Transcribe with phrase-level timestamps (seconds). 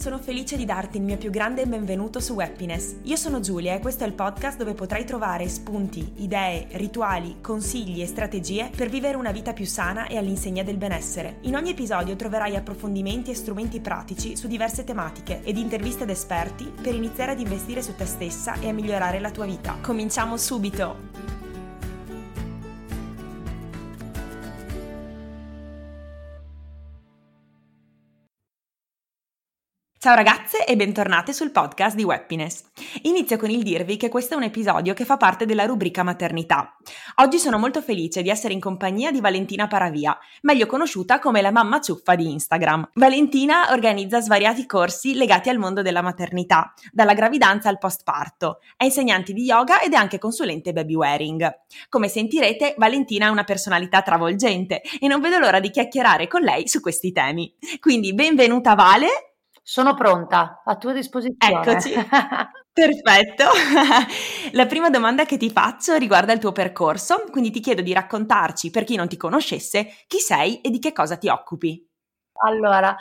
[0.00, 2.94] Sono felice di darti il mio più grande benvenuto su Happiness.
[3.02, 8.00] Io sono Giulia e questo è il podcast dove potrai trovare spunti, idee, rituali, consigli
[8.00, 11.40] e strategie per vivere una vita più sana e all'insegna del benessere.
[11.42, 16.72] In ogni episodio troverai approfondimenti e strumenti pratici su diverse tematiche ed interviste ad esperti
[16.80, 19.76] per iniziare ad investire su te stessa e a migliorare la tua vita.
[19.82, 21.09] Cominciamo subito!
[30.02, 32.64] Ciao ragazze e bentornate sul podcast di Happiness.
[33.02, 36.74] Inizio con il dirvi che questo è un episodio che fa parte della rubrica maternità.
[37.16, 41.50] Oggi sono molto felice di essere in compagnia di Valentina Paravia, meglio conosciuta come la
[41.50, 42.92] mamma ciuffa di Instagram.
[42.94, 48.60] Valentina organizza svariati corsi legati al mondo della maternità, dalla gravidanza al postparto.
[48.78, 51.58] È insegnante di yoga ed è anche consulente baby wearing.
[51.90, 56.66] Come sentirete, Valentina ha una personalità travolgente e non vedo l'ora di chiacchierare con lei
[56.68, 57.54] su questi temi.
[57.78, 59.29] Quindi benvenuta Vale
[59.70, 61.60] sono pronta, a tua disposizione.
[61.60, 61.92] Eccoci.
[62.72, 63.44] Perfetto.
[64.50, 68.70] La prima domanda che ti faccio riguarda il tuo percorso, quindi ti chiedo di raccontarci,
[68.70, 71.88] per chi non ti conoscesse, chi sei e di che cosa ti occupi.
[72.44, 72.96] Allora,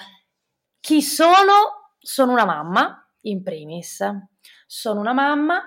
[0.80, 1.96] chi sono?
[1.98, 4.06] Sono una mamma, in primis.
[4.68, 5.64] Sono una mamma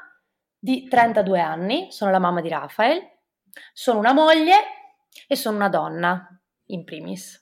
[0.56, 3.02] di 32 anni, sono la mamma di Rafael,
[3.72, 4.55] sono una moglie
[5.27, 7.41] e sono una donna, in primis.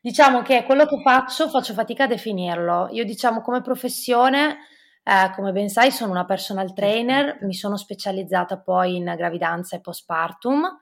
[0.00, 2.88] Diciamo che quello che faccio, faccio fatica a definirlo.
[2.92, 4.58] Io diciamo come professione,
[5.02, 9.80] eh, come ben sai, sono una personal trainer, mi sono specializzata poi in gravidanza e
[9.80, 10.78] postpartum.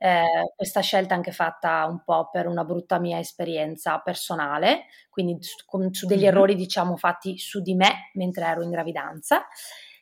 [0.00, 5.56] Eh, questa scelta anche fatta un po' per una brutta mia esperienza personale, quindi su,
[5.90, 9.46] su degli errori diciamo fatti su di me mentre ero in gravidanza.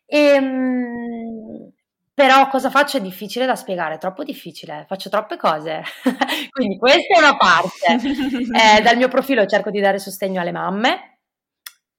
[0.05, 1.73] E, ehm,
[2.17, 5.83] però cosa faccio è difficile da spiegare, troppo difficile, faccio troppe cose.
[6.51, 7.75] Quindi questa è una parte.
[8.57, 11.19] Eh, dal mio profilo cerco di dare sostegno alle mamme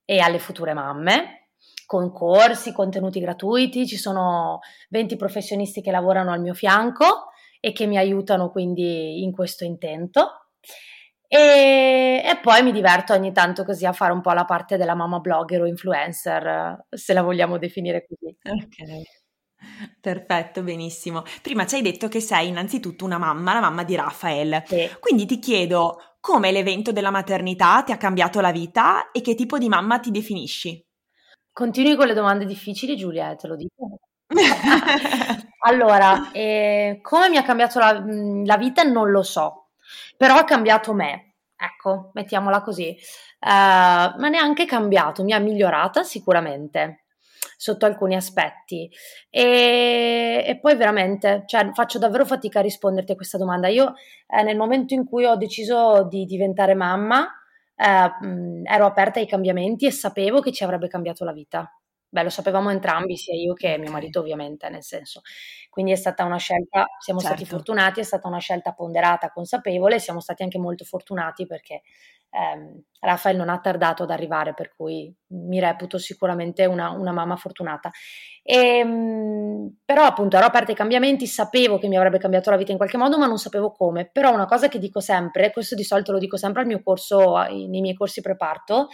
[0.06, 1.50] e alle future mamme,
[1.86, 7.28] con corsi, contenuti gratuiti, ci sono 20 professionisti che lavorano al mio fianco
[7.60, 10.48] e che mi aiutano quindi in questo intento.
[11.28, 14.96] E, e, poi mi diverto ogni tanto così a fare un po' la parte della
[14.96, 18.36] mamma blogger o influencer, se la vogliamo definire così.
[18.50, 19.26] Ok.
[20.00, 21.24] Perfetto, benissimo.
[21.42, 24.64] Prima ci hai detto che sei innanzitutto una mamma, la mamma di Rafael.
[24.66, 24.90] Sì.
[25.00, 29.58] Quindi ti chiedo come l'evento della maternità ti ha cambiato la vita e che tipo
[29.58, 30.84] di mamma ti definisci?
[31.54, 34.00] Continui con le domande difficili, Giulia, eh, te lo dico.
[35.66, 38.04] allora, eh, come mi ha cambiato la,
[38.44, 39.70] la, vita non lo so,
[40.18, 41.36] però ha cambiato me.
[41.56, 42.96] Ecco, mettiamola così.
[43.40, 47.06] Uh, ma neanche cambiato, mi ha migliorata sicuramente
[47.58, 48.90] sotto alcuni aspetti.
[49.30, 53.68] E, e poi veramente, cioè, faccio davvero fatica a risponderti a questa domanda.
[53.68, 53.96] Io
[54.28, 57.28] eh, nel momento in cui ho deciso di diventare mamma,
[57.76, 58.12] eh,
[58.64, 61.70] ero aperta ai cambiamenti e sapevo che ci avrebbe cambiato la vita.
[62.10, 65.22] Beh, lo sapevamo entrambi, sia io che mio marito ovviamente, nel senso.
[65.70, 67.36] Quindi è stata una scelta, siamo certo.
[67.36, 71.82] stati fortunati, è stata una scelta ponderata, consapevole, siamo stati anche molto fortunati perché
[72.30, 77.36] ehm, Rafael non ha tardato ad arrivare, per cui mi reputo sicuramente una, una mamma
[77.36, 77.92] fortunata.
[78.44, 82.72] E, ehm, però appunto ero aperta ai cambiamenti, sapevo che mi avrebbe cambiato la vita
[82.72, 84.10] in qualche modo, ma non sapevo come.
[84.12, 87.36] Però una cosa che dico sempre, questo di solito lo dico sempre al mio corso,
[87.38, 88.88] nei miei corsi preparto,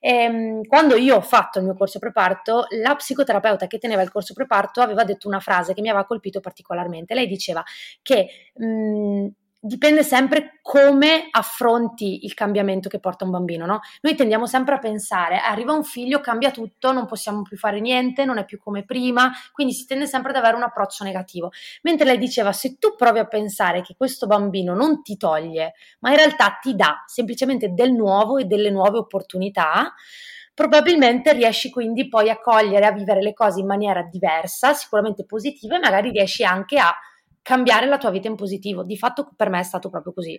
[0.00, 4.34] ehm, quando io ho fatto il mio corso preparto, la psicoterapeuta che teneva il corso
[4.34, 7.14] preparto aveva detto una frase che mi aveva colpito particolarmente.
[7.14, 7.62] Lei diceva
[8.02, 9.26] che mh,
[9.66, 13.80] dipende sempre come affronti il cambiamento che porta un bambino, no?
[14.00, 18.24] Noi tendiamo sempre a pensare, arriva un figlio, cambia tutto, non possiamo più fare niente,
[18.24, 21.50] non è più come prima, quindi si tende sempre ad avere un approccio negativo.
[21.82, 26.10] Mentre lei diceva, se tu provi a pensare che questo bambino non ti toglie, ma
[26.10, 29.92] in realtà ti dà semplicemente del nuovo e delle nuove opportunità,
[30.54, 35.76] probabilmente riesci quindi poi a cogliere, a vivere le cose in maniera diversa, sicuramente positiva
[35.76, 36.94] e magari riesci anche a
[37.46, 38.82] cambiare la tua vita in positivo.
[38.82, 40.36] Di fatto per me è stato proprio così.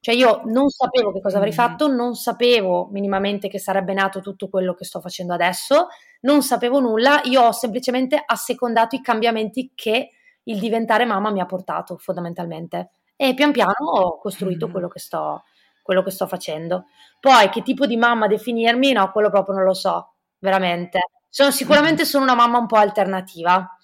[0.00, 1.54] Cioè io non sapevo che cosa avrei mm.
[1.54, 5.88] fatto, non sapevo minimamente che sarebbe nato tutto quello che sto facendo adesso,
[6.22, 10.12] non sapevo nulla, io ho semplicemente assecondato i cambiamenti che
[10.44, 14.70] il diventare mamma mi ha portato fondamentalmente e pian piano ho costruito mm.
[14.70, 15.42] quello che sto,
[15.82, 16.86] quello che sto facendo.
[17.20, 21.00] Poi che tipo di mamma definirmi, no, quello proprio non lo so, veramente.
[21.28, 23.76] Sono, sicuramente sono una mamma un po' alternativa.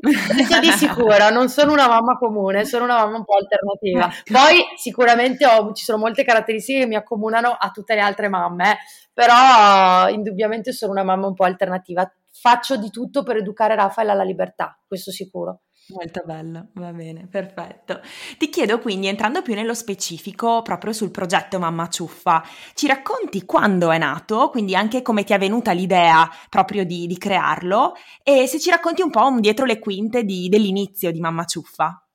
[0.00, 4.08] Questo di sicuro, non sono una mamma comune, sono una mamma un po' alternativa.
[4.30, 8.78] Poi sicuramente ho, ci sono molte caratteristiche che mi accomunano a tutte le altre mamme,
[9.12, 12.10] però indubbiamente sono una mamma un po' alternativa.
[12.30, 15.62] Faccio di tutto per educare Rafael alla libertà, questo sicuro.
[15.90, 18.02] Molto bello, va bene, perfetto.
[18.36, 22.44] Ti chiedo quindi, entrando più nello specifico proprio sul progetto Mamma Ciuffa,
[22.74, 27.16] ci racconti quando è nato, quindi anche come ti è venuta l'idea proprio di, di
[27.16, 31.44] crearlo e se ci racconti un po' un dietro le quinte di, dell'inizio di Mamma
[31.44, 32.06] Ciuffa.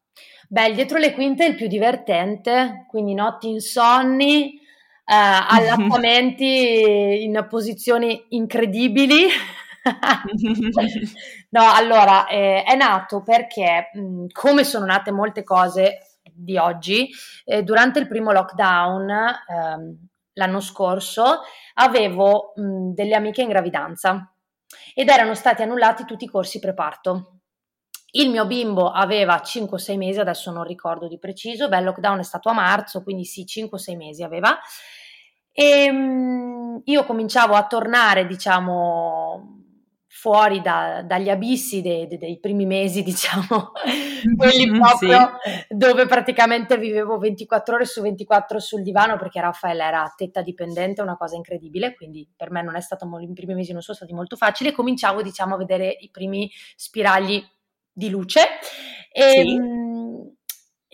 [0.50, 4.60] Beh, il dietro le quinte è il più divertente, quindi notti insonni, eh,
[5.08, 9.25] allattamenti in posizioni incredibili.
[11.50, 17.09] No, allora, eh, è nato perché, mh, come sono nate molte cose di oggi,
[17.45, 21.41] eh, durante il primo lockdown ehm, l'anno scorso
[21.75, 24.33] avevo mh, delle amiche in gravidanza
[24.95, 27.39] ed erano stati annullati tutti i corsi preparto.
[28.15, 32.24] Il mio bimbo aveva 5-6 mesi, adesso non ricordo di preciso, beh, il lockdown è
[32.24, 34.57] stato a marzo, quindi sì, 5-6 mesi aveva.
[35.51, 39.62] E mh, io cominciavo a tornare, diciamo,
[40.24, 43.74] fuori da, dagli abissi dei, dei, dei, primi mesi, diciamo,
[44.38, 45.75] quelli proprio sì.
[45.75, 51.18] dove praticamente vivevo 24 ore su 24 sul divano perché Raffaele era tetta dipendente, una
[51.18, 54.38] cosa incredibile, quindi per me non è stato, i primi mesi non sono stati molto
[54.38, 57.46] facili e cominciavo, diciamo, a vedere i primi spiragli
[57.92, 58.44] di luce.
[59.12, 60.02] E, sì.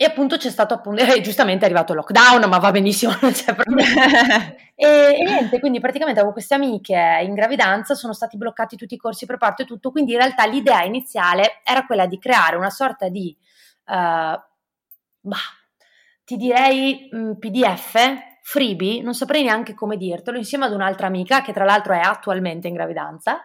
[0.02, 3.32] E appunto c'è stato appunto, eh, giustamente è arrivato il lockdown, ma va benissimo, non
[3.32, 4.54] c'è problema.
[4.74, 8.96] e, e, niente, quindi praticamente avevo queste amiche in gravidanza, sono stati bloccati tutti i
[8.96, 13.10] corsi preparto e tutto, quindi in realtà l'idea iniziale era quella di creare una sorta
[13.10, 13.36] di,
[13.88, 15.36] uh, bah,
[16.24, 17.98] ti direi mh, PDF,
[18.40, 22.68] freebie, non saprei neanche come dirtelo, insieme ad un'altra amica che tra l'altro è attualmente
[22.68, 23.44] in gravidanza,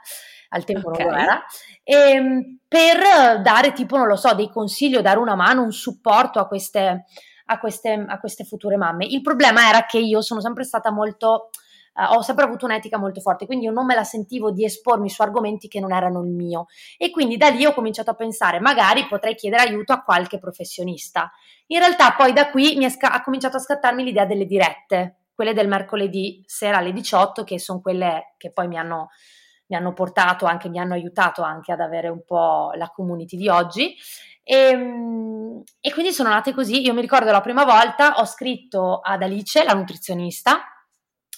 [0.56, 1.06] al tempo okay.
[1.06, 1.46] non lo era,
[1.84, 5.72] e, ehm, per dare tipo, non lo so, dei consigli o dare una mano, un
[5.72, 7.06] supporto a queste,
[7.46, 9.06] a queste, a queste future mamme.
[9.06, 11.50] Il problema era che io sono sempre stata molto...
[11.98, 15.10] Uh, ho sempre avuto un'etica molto forte, quindi io non me la sentivo di espormi
[15.10, 16.66] su argomenti che non erano il mio.
[16.98, 21.32] E quindi da lì ho cominciato a pensare, magari potrei chiedere aiuto a qualche professionista.
[21.68, 25.70] In realtà poi da qui sca- ha cominciato a scattarmi l'idea delle dirette, quelle del
[25.70, 29.08] mercoledì sera alle 18, che sono quelle che poi mi hanno
[29.68, 33.50] mi hanno portato anche, mi hanno aiutato anche ad avere un po' la community di
[33.50, 33.96] oggi.
[34.44, 36.82] E, ehm, e, quindi sono nate così.
[36.82, 40.62] Io mi ricordo la prima volta ho scritto ad Alice, la nutrizionista,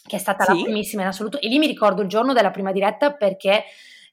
[0.05, 0.57] che è stata sì.
[0.57, 3.63] la primissima in assoluto, e lì mi ricordo il giorno della prima diretta perché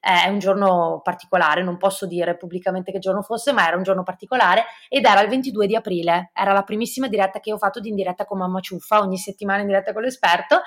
[0.05, 4.03] è un giorno particolare, non posso dire pubblicamente che giorno fosse, ma era un giorno
[4.03, 7.89] particolare ed era il 22 di aprile, era la primissima diretta che ho fatto di
[7.89, 10.61] in diretta con Mamma Ciuffa, ogni settimana in diretta con l'esperto,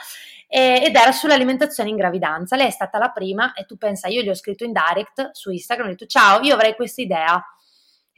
[0.49, 2.56] e, ed era sull'alimentazione in gravidanza.
[2.56, 5.52] Lei è stata la prima e tu pensa, io gli ho scritto in direct su
[5.52, 7.41] Instagram, ho detto ciao, io avrei questa idea.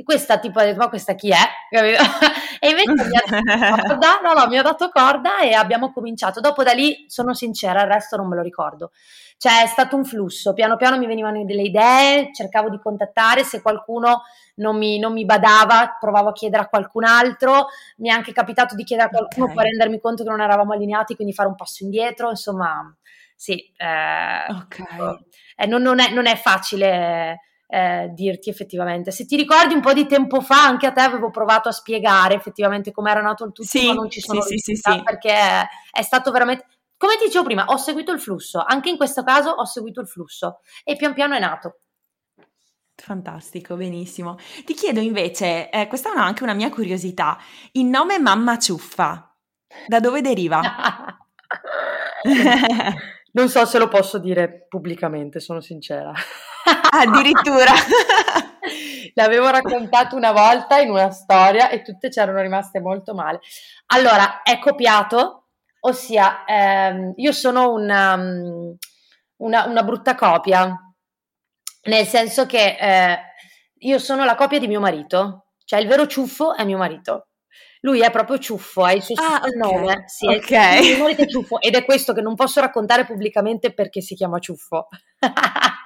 [0.01, 1.37] E questa tipo ha detto, ma questa chi è?
[2.59, 6.41] e invece mi ha dato corda, no, no, mi ha dato corda e abbiamo cominciato.
[6.41, 8.93] Dopo da lì, sono sincera, il resto non me lo ricordo.
[9.37, 13.61] Cioè è stato un flusso, piano piano mi venivano delle idee, cercavo di contattare, se
[13.61, 14.23] qualcuno
[14.55, 17.67] non mi, non mi badava provavo a chiedere a qualcun altro,
[17.99, 19.57] mi è anche capitato di chiedere a qualcuno okay.
[19.57, 22.91] per rendermi conto che non eravamo allineati, quindi fare un passo indietro, insomma
[23.35, 25.19] sì, eh, okay.
[25.57, 29.11] eh, non, non, è, non, è, facile eh, dirti effettivamente.
[29.13, 32.35] Se ti ricordi un po' di tempo fa, anche a te avevo provato a spiegare
[32.35, 35.33] effettivamente come era nato il tutto, sì, ma non ci sono sì, sì, sì, perché
[35.91, 36.67] è stato veramente
[37.01, 40.07] come ti dicevo prima, ho seguito il flusso, anche in questo caso ho seguito il
[40.07, 41.79] flusso e pian piano è nato.
[42.95, 44.37] Fantastico, benissimo.
[44.67, 47.39] Ti chiedo invece, eh, questa è anche una mia curiosità,
[47.73, 49.35] il nome Mamma Ciuffa,
[49.87, 50.61] da dove deriva?
[53.33, 56.13] non so se lo posso dire pubblicamente, sono sincera.
[56.91, 57.73] Addirittura.
[59.15, 63.41] L'avevo raccontato una volta in una storia e tutte ci erano rimaste molto male.
[63.87, 65.41] Allora, è copiato
[65.83, 68.73] Ossia, ehm, io sono una, mm,
[69.37, 70.75] una, una, brutta copia,
[71.85, 73.19] nel senso che eh,
[73.79, 77.29] io sono la copia di mio marito, cioè il vero ciuffo è mio marito.
[77.81, 80.05] Lui è proprio ciuffo, è il suo ah, nome, okay.
[80.07, 81.15] sì, okay.
[81.15, 84.89] È ciuffo ed è questo che non posso raccontare pubblicamente perché si chiama ciuffo.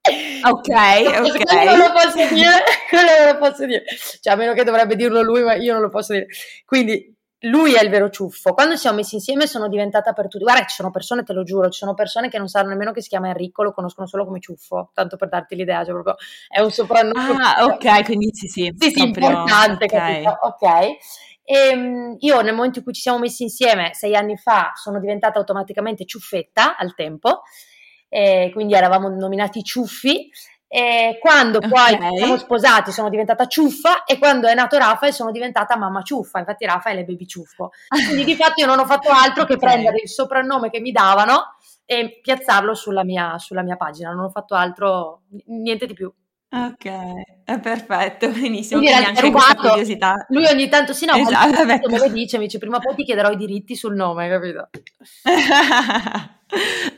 [0.00, 0.68] ok,
[1.28, 1.44] ok.
[1.44, 3.84] Quello lo posso dire, quello lo posso dire.
[4.20, 6.26] Cioè, a meno che dovrebbe dirlo lui, ma io non lo posso dire.
[6.64, 7.14] Quindi
[7.44, 8.52] lui è il vero ciuffo.
[8.52, 10.44] Quando siamo messi insieme sono diventata per tutti.
[10.44, 13.00] Guarda, ci sono persone, te lo giuro, ci sono persone che non sanno nemmeno che
[13.00, 16.16] si chiama Enrico, lo conoscono solo come ciuffo, tanto per darti l'idea, cioè proprio
[16.48, 17.42] è un soprannome.
[17.42, 18.74] Ah, ok, quindi sì, sì.
[18.76, 20.22] Sì, sì, importante, okay.
[20.22, 20.38] capito?
[20.42, 20.62] Ok.
[21.42, 25.00] E, ehm, io nel momento in cui ci siamo messi insieme, sei anni fa, sono
[25.00, 27.42] diventata automaticamente ciuffetta al tempo,
[28.10, 30.28] e quindi eravamo nominati ciuffi
[30.72, 32.16] e quando poi okay.
[32.18, 36.66] siamo sposati sono diventata ciuffa e quando è nato Rafael sono diventata mamma ciuffa, infatti
[36.66, 37.70] Rafael è baby ciuffo.
[37.88, 41.56] Quindi di fatto io non ho fatto altro che prendere il soprannome che mi davano
[41.84, 46.12] e piazzarlo sulla mia, sulla mia, pagina, non ho fatto altro, niente di più.
[46.52, 46.84] Ok,
[47.44, 48.80] è perfetto, benissimo.
[48.80, 49.68] Quindi era rubato.
[49.68, 50.26] curiosità.
[50.30, 52.96] Lui ogni tanto, sì, no, Esatto, tanto me lo dice, mi dice prima o poi
[52.96, 54.68] ti chiederò i diritti sul nome, capito?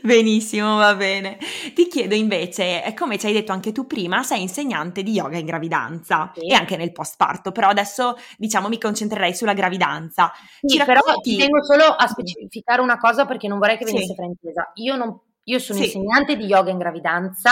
[0.00, 1.36] Benissimo, va bene.
[1.74, 5.44] Ti chiedo invece, come ci hai detto anche tu prima, sei insegnante di yoga in
[5.44, 6.46] gravidanza Sì.
[6.46, 10.32] e anche nel postparto, però adesso diciamo mi concentrerei sulla gravidanza.
[10.62, 11.36] Sì, Ci però racconti?
[11.36, 13.92] tengo solo a specificare una cosa perché non vorrei che Sì.
[13.92, 14.70] venisse fraintesa.
[14.76, 15.84] Io, non, io sono Sì.
[15.84, 17.50] insegnante di yoga in gravidanza,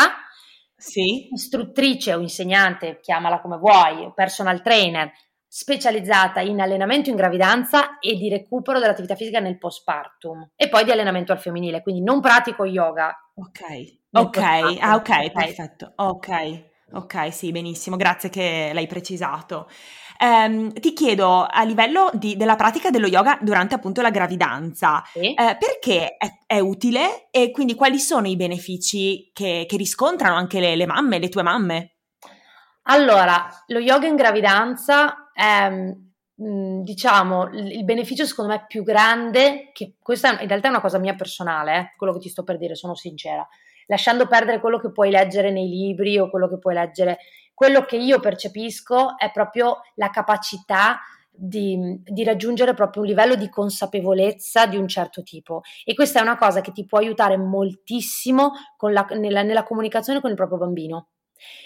[0.81, 5.13] Sì, istruttrice o insegnante, chiamala come vuoi, personal trainer,
[5.47, 10.93] specializzata in allenamento in gravidanza e di recupero dell'attività fisica nel postpartum e poi di
[10.93, 13.15] allenamento al femminile, quindi non pratico yoga.
[13.35, 15.33] ok, ok, ah ok, ok?
[15.33, 19.69] perfetto, ok, ok, sì, benissimo, grazie che l'hai precisato.
[20.23, 25.33] Ehm, ti chiedo a livello di- della pratica dello yoga durante appunto la gravidanza, Sì.
[25.33, 30.61] eh, perché è, è utile e quindi quali sono i benefici che, che riscontrano anche
[30.61, 31.95] le, le mamme, le tue mamme?
[32.85, 39.71] Allora, lo yoga in gravidanza è, mh, diciamo, il il beneficio secondo me più grande,
[39.73, 42.59] che questa in realtà è una cosa mia personale, eh, quello che ti sto per
[42.59, 43.47] dire, sono sincera,
[43.87, 47.19] lasciando perdere quello che puoi leggere nei libri o quello che puoi leggere,
[47.61, 50.99] quello che io percepisco è proprio la capacità
[51.31, 56.23] di, di raggiungere proprio un livello di consapevolezza di un certo tipo e questa è
[56.23, 58.52] una cosa che ti può aiutare moltissimo
[58.93, 61.09] la- nella- nella comunicazione con il proprio bambino.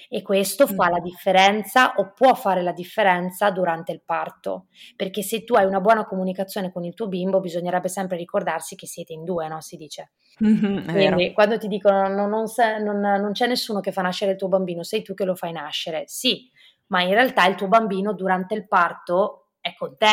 [0.09, 0.91] E questo fa Mm.
[0.93, 4.67] la differenza o può fare la differenza durante il parto,
[4.97, 8.87] perché se tu hai una buona comunicazione con il tuo bimbo, bisognerebbe sempre ricordarsi che
[8.87, 9.61] siete in due, no?
[9.61, 10.13] Si dice.
[10.39, 10.91] Mhm.
[10.91, 12.47] Quindi quando ti dicono non, non
[12.83, 15.53] non- non c'è nessuno che fa nascere il tuo bambino, sei tu che lo fai
[15.53, 16.05] nascere.
[16.07, 16.51] Sì,
[16.89, 20.11] ma in realtà il tuo bambino durante il parto è con te.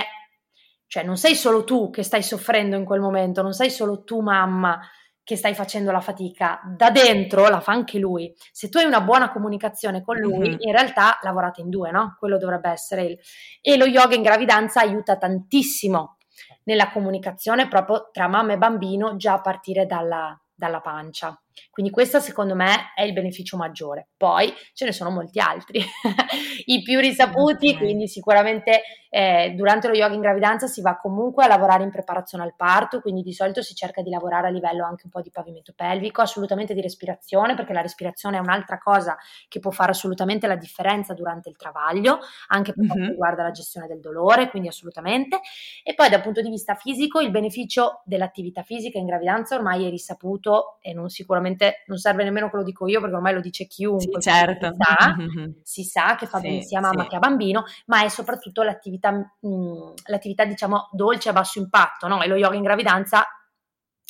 [0.88, 4.20] Cioè non sei solo tu che stai soffrendo in quel momento, non sei solo tu
[4.22, 4.80] mamma
[5.24, 8.34] che stai facendo la fatica, da dentro la fa anche lui.
[8.52, 10.58] Se tu hai una buona comunicazione con lui, Mhm.
[10.60, 12.16] in realtà lavorate in due, no?
[12.20, 13.20] Quello dovrebbe essere il...
[13.62, 16.18] E lo yoga in gravidanza aiuta tantissimo
[16.64, 21.40] nella comunicazione proprio tra mamma e bambino già a partire dalla, dalla pancia.
[21.70, 24.10] Quindi questo secondo me è il beneficio maggiore.
[24.18, 25.82] Poi ce ne sono molti altri,
[26.66, 27.78] i più risaputi, Ok.
[27.78, 32.44] quindi sicuramente eh, durante lo yoga in gravidanza si va comunque a lavorare in preparazione
[32.44, 35.32] al parto, quindi di solito si cerca di lavorare a livello anche un po' di
[35.32, 40.48] pavimento pelvico, assolutamente di respirazione, perché la respirazione è un'altra cosa che può fare assolutamente
[40.48, 43.10] la differenza durante il travaglio, anche per quanto Mhm.
[43.10, 45.40] riguarda la gestione del dolore, quindi assolutamente.
[45.84, 49.90] E poi dal punto di vista fisico, il beneficio dell'attività fisica in gravidanza ormai è
[49.90, 51.51] risaputo e non sicuramente
[51.88, 53.66] non serve nemmeno che lo dico io, perché ormai lo dice
[53.96, 54.20] Sì, chiunque.
[54.20, 54.68] certo.
[54.70, 55.54] Si sa, Mhm.
[55.64, 57.10] si sa che fa Sì, bene sia mamma sì.
[57.10, 62.22] che a bambino, ma è soprattutto l'attività, mh, l'attività diciamo dolce a basso impatto, no?
[62.22, 63.24] E lo yoga in gravidanza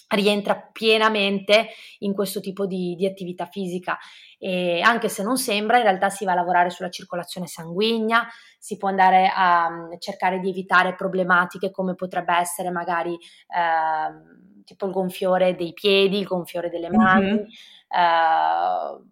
[0.09, 1.69] rientra pienamente
[1.99, 3.97] in questo tipo di, di attività fisica
[4.37, 8.27] e anche se non sembra in realtà si va a lavorare sulla circolazione sanguigna
[8.59, 13.17] si può andare a mm, cercare di evitare problematiche come potrebbe essere magari
[13.55, 17.45] ehm, tipo il gonfiore dei piedi il gonfiore delle mani Mhm.
[17.89, 19.03] eh,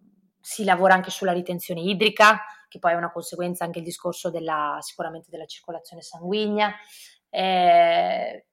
[0.42, 4.78] si lavora anche sulla ritenzione idrica che poi è una conseguenza anche il discorso della,
[4.82, 6.74] sicuramente della circolazione sanguigna
[7.30, 8.46] eh,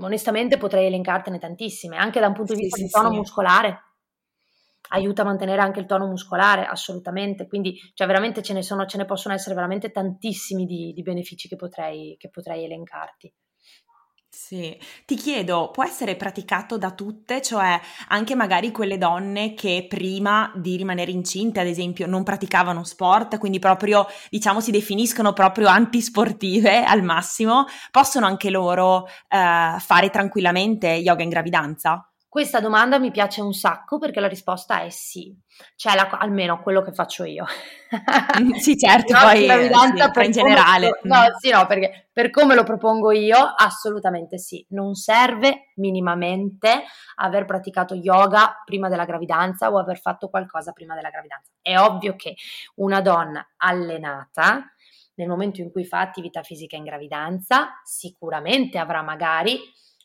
[0.00, 3.16] onestamente potrei elencartene tantissime, anche da un punto di Sì, vista sì, di tono sì.
[3.16, 3.80] muscolare.
[4.88, 7.46] Aiuta a mantenere anche il tono muscolare, assolutamente.
[7.48, 11.48] Quindi, cioè, veramente ce ne sono, ce ne possono essere veramente tantissimi di, di benefici
[11.48, 13.32] che potrei, che potrei elencarti.
[14.38, 20.52] Sì, ti chiedo, può essere praticato da tutte, cioè anche magari quelle donne che prima
[20.54, 26.84] di rimanere incinte, ad esempio, non praticavano sport, quindi proprio, diciamo, si definiscono proprio antisportive
[26.84, 32.06] al massimo, possono anche loro eh, fare tranquillamente yoga in gravidanza?
[32.28, 35.34] Questa domanda mi piace un sacco perché la risposta è sì,
[35.74, 37.46] cioè la- almeno quello che faccio io.
[38.40, 41.00] Mm, sì, certo, No, poi, eh, sì, per in generale.
[41.04, 41.34] no, Mm.
[41.38, 44.64] sì, no, perché per come lo propongo io, assolutamente sì.
[44.70, 46.82] Non serve minimamente
[47.16, 51.52] aver praticato yoga prima della gravidanza o aver fatto qualcosa prima della gravidanza.
[51.62, 52.34] È ovvio che
[52.76, 54.62] una donna allenata
[55.14, 59.58] nel momento in cui fa attività fisica in gravidanza, sicuramente avrà magari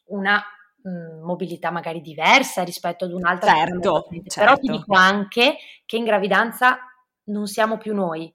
[0.05, 0.41] una
[0.83, 3.53] mh, mobilità magari diversa rispetto ad un'altra.
[3.53, 4.35] Certo, sicuramente.
[4.39, 4.77] Però ti certo.
[4.79, 6.79] dico anche che in gravidanza
[7.25, 8.33] non siamo più noi.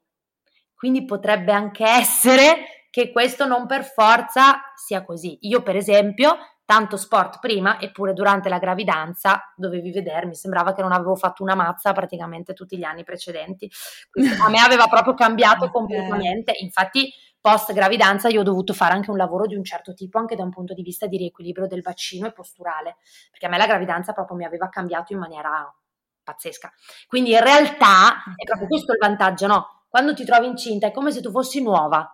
[0.73, 5.37] Quindi potrebbe anche essere che questo non per forza sia così.
[5.41, 6.37] Io, per esempio,
[6.67, 11.55] tanto sport prima, eppure durante la gravidanza dovevi vedermi, sembrava che non avevo fatto una
[11.55, 13.71] mazza praticamente tutti gli anni precedenti.
[14.09, 16.53] Quindi a me aveva proprio cambiato completamente.
[16.59, 17.09] Infatti,
[17.47, 20.43] post gravidanza io ho dovuto fare anche un lavoro di un certo tipo, anche da
[20.43, 22.97] un punto di vista di riequilibrio del bacino e posturale,
[23.31, 25.73] perché a me la gravidanza proprio mi aveva cambiato in maniera
[26.23, 26.69] pazzesca.
[27.07, 29.85] Quindi in realtà è proprio questo il vantaggio, no?
[29.87, 32.05] Quando ti trovi incinta è come se tu fossi nuova,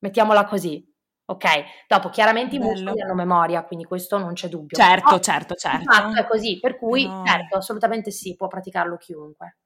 [0.00, 0.84] mettiamola così.
[1.26, 1.46] Ok,
[1.86, 2.70] dopo chiaramente Bello.
[2.70, 4.76] i muscoli hanno memoria, quindi questo non c'è dubbio.
[4.76, 6.12] Certo, no, certo, certo.
[6.12, 7.22] È così, per cui no.
[7.24, 9.58] certo, assolutamente sì, può praticarlo chiunque.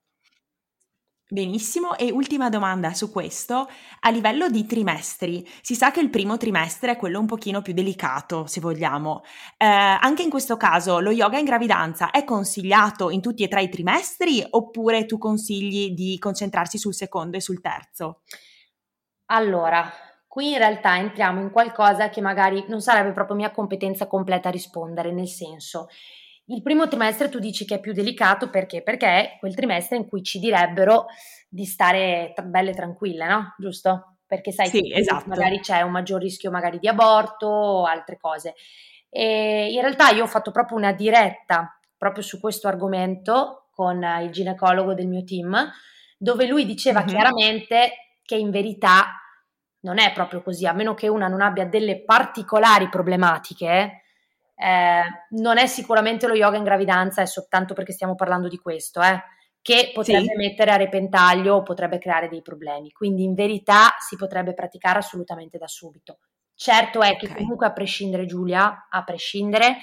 [1.28, 3.68] Benissimo, e ultima domanda su questo,
[3.99, 7.73] a livello di trimestri, si sa che il primo trimestre è quello un pochino più
[7.73, 9.23] delicato, se vogliamo.
[9.56, 13.64] Eh, anche in questo caso lo yoga in gravidanza è consigliato in tutti e tre
[13.64, 18.21] i trimestri oppure tu consigli di concentrarsi sul secondo e sul terzo?
[19.25, 19.90] Allora,
[20.28, 24.52] qui in realtà entriamo in qualcosa che magari non sarebbe proprio mia competenza completa a
[24.52, 25.88] rispondere, nel senso,
[26.46, 28.82] il primo trimestre tu dici che è più delicato perché?
[28.82, 31.06] Perché è quel trimestre in cui ci direbbero
[31.48, 33.54] di stare tra- belle tranquille, no?
[33.58, 34.18] Giusto?
[34.26, 35.28] Perché sai sì, che esatto.
[35.28, 38.54] magari c'è un maggior rischio magari di aborto o altre cose.
[39.08, 44.30] E in realtà io ho fatto proprio una diretta proprio su questo argomento con il
[44.30, 45.70] ginecologo del mio team,
[46.16, 47.08] dove lui diceva mm-hmm.
[47.08, 49.20] chiaramente che in verità
[49.80, 54.02] non è proprio così, a meno che una non abbia delle particolari problematiche
[54.56, 59.02] eh, non è sicuramente lo yoga in gravidanza, è soltanto perché stiamo parlando di questo,
[59.02, 59.22] eh,
[59.60, 60.36] che potrebbe sì.
[60.36, 62.90] mettere a repentaglio o potrebbe creare dei problemi.
[62.90, 66.18] Quindi in verità si potrebbe praticare assolutamente da subito.
[66.54, 67.16] Certo è okay.
[67.18, 69.76] che comunque a prescindere Giulia, a prescindere,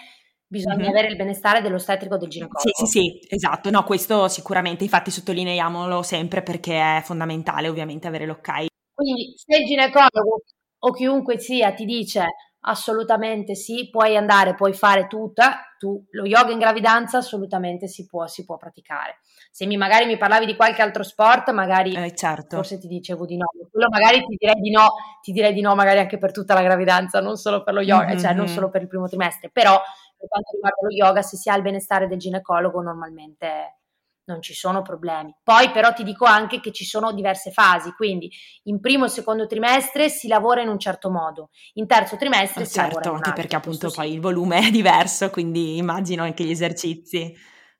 [0.48, 0.89] bisogna mm-hmm.
[0.89, 2.68] avere il benestare dell'ostetrico del ginecologo.
[2.74, 3.70] Sì, sì, sì, esatto.
[3.70, 8.65] No, questo sicuramente, infatti sottolineiamolo sempre perché è fondamentale ovviamente avere l'ok.
[8.94, 10.44] Quindi se il ginecologo
[10.80, 12.25] o chiunque sia ti dice
[12.65, 15.43] Assolutamente sì, puoi andare, puoi fare tutto,
[15.77, 19.17] tu, lo yoga in gravidanza assolutamente si può, si può praticare.
[19.51, 22.55] Se mi, magari mi parlavi di qualche altro sport, magari eh, certo.
[22.55, 25.75] forse ti dicevo di no, quello magari ti direi di no, ti direi di no
[25.75, 28.17] magari anche per tutta la gravidanza, non solo per lo yoga, mm-hmm.
[28.17, 29.79] cioè non solo per il primo trimestre, però
[30.17, 33.79] per quanto riguarda lo yoga, se si ha il benestare del ginecologo normalmente
[34.25, 35.36] non ci sono problemi.
[35.44, 38.30] Poi però ti dico anche che ci sono diverse fasi, quindi
[38.63, 42.65] in primo e secondo trimestre si lavora in un certo modo, in terzo trimestre eh,
[42.65, 44.13] si certo, lavora in un anche perché appunto poi sì.
[44.13, 47.34] il volume è diverso, quindi immagino anche gli esercizi.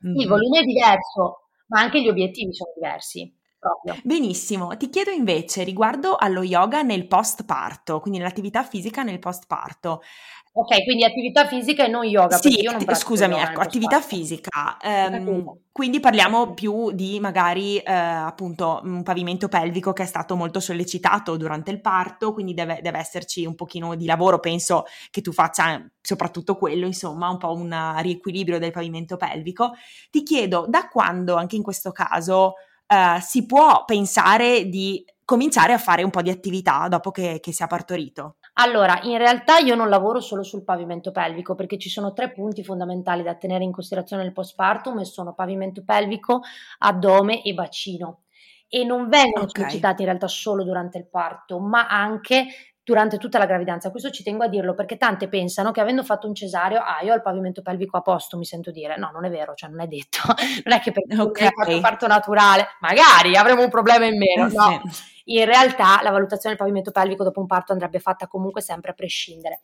[0.05, 0.19] Mm.
[0.19, 3.41] Il volume è diverso, ma anche gli obiettivi sono diversi.
[3.63, 3.95] Proprio.
[4.04, 9.45] Benissimo, ti chiedo invece riguardo allo yoga nel post parto, quindi l'attività fisica nel post
[9.47, 10.02] parto.
[10.56, 12.38] Ok, quindi attività fisica e non yoga.
[12.38, 14.78] Sì, io non scusami, ecco, attività fisica.
[14.82, 20.60] Ehm, quindi parliamo più di magari eh, appunto un pavimento pelvico che è stato molto
[20.60, 25.32] sollecitato durante il parto, quindi deve, deve, esserci un pochino di lavoro, penso che tu
[25.32, 29.71] faccia soprattutto quello, insomma, un po' un riequilibrio del pavimento pelvico.
[30.12, 32.56] Ti chiedo da quando anche in questo caso
[32.88, 37.52] eh, si può pensare di cominciare a fare un po' di attività dopo che, che
[37.52, 38.36] si è partorito?
[38.56, 42.63] Allora, in realtà io non lavoro solo sul pavimento pelvico perché ci sono tre punti
[42.63, 46.41] fondamentali da tenere in considerazione nel postpartum e sono pavimento pelvico,
[46.80, 48.22] addome e bacino.
[48.67, 49.62] E non vengono okay.
[49.62, 52.46] sollecitati in realtà solo durante il parto, ma anche
[52.84, 53.91] durante tutta la gravidanza.
[53.91, 57.13] Questo ci tengo a dirlo perché tante pensano che avendo fatto un cesareo, ah, io
[57.13, 58.98] ho il pavimento pelvico a posto, mi sento dire.
[58.98, 60.19] No, non è vero, cioè non è detto.
[60.65, 61.48] non è che perché okay.
[61.48, 64.50] hai fatto un parto naturale, magari avremo un problema in meno.
[64.50, 64.82] No.
[64.89, 68.91] Sì in realtà la valutazione del pavimento pelvico dopo un parto andrebbe fatta comunque sempre
[68.91, 69.60] a prescindere.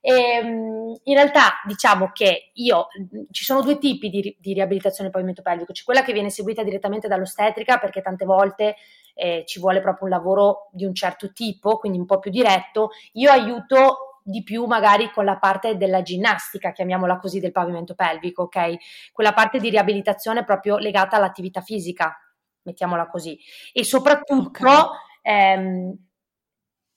[0.00, 2.86] E, ehm, in realtà diciamo che io
[3.30, 6.62] ci sono due tipi di, di, riabilitazione del pavimento pelvico, c'è quella che viene seguita
[6.62, 8.76] direttamente dall'ostetrica perché tante volte
[9.14, 12.90] eh, ci vuole proprio un lavoro di un certo tipo, quindi un po' più diretto.
[13.12, 18.44] Io aiuto di più magari con la parte della ginnastica, chiamiamola così, del pavimento pelvico,
[18.44, 19.12] ok?
[19.12, 22.16] Quella parte di riabilitazione proprio legata all'attività fisica,
[22.62, 23.38] mettiamola così.
[23.72, 24.88] E soprattutto okay.
[25.22, 25.96] ehm,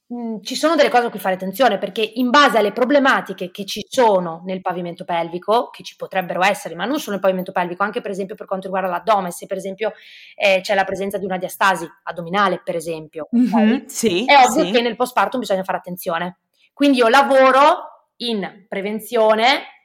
[0.08, 3.66] mh, ci sono delle cose a cui fare attenzione perché in base alle problematiche che
[3.66, 7.84] ci sono nel pavimento pelvico, che ci potrebbero essere, ma non solo nel pavimento pelvico,
[7.84, 9.94] anche per esempio per quanto riguarda l'addome, se per esempio
[10.36, 13.84] eh, c'è la presenza di una diastasi addominale, per esempio, mm-hmm, okay?
[13.88, 14.72] sì, è ovvio sì.
[14.72, 16.40] che nel postpartum bisogna fare attenzione.
[16.74, 19.77] Quindi io lavoro in prevenzione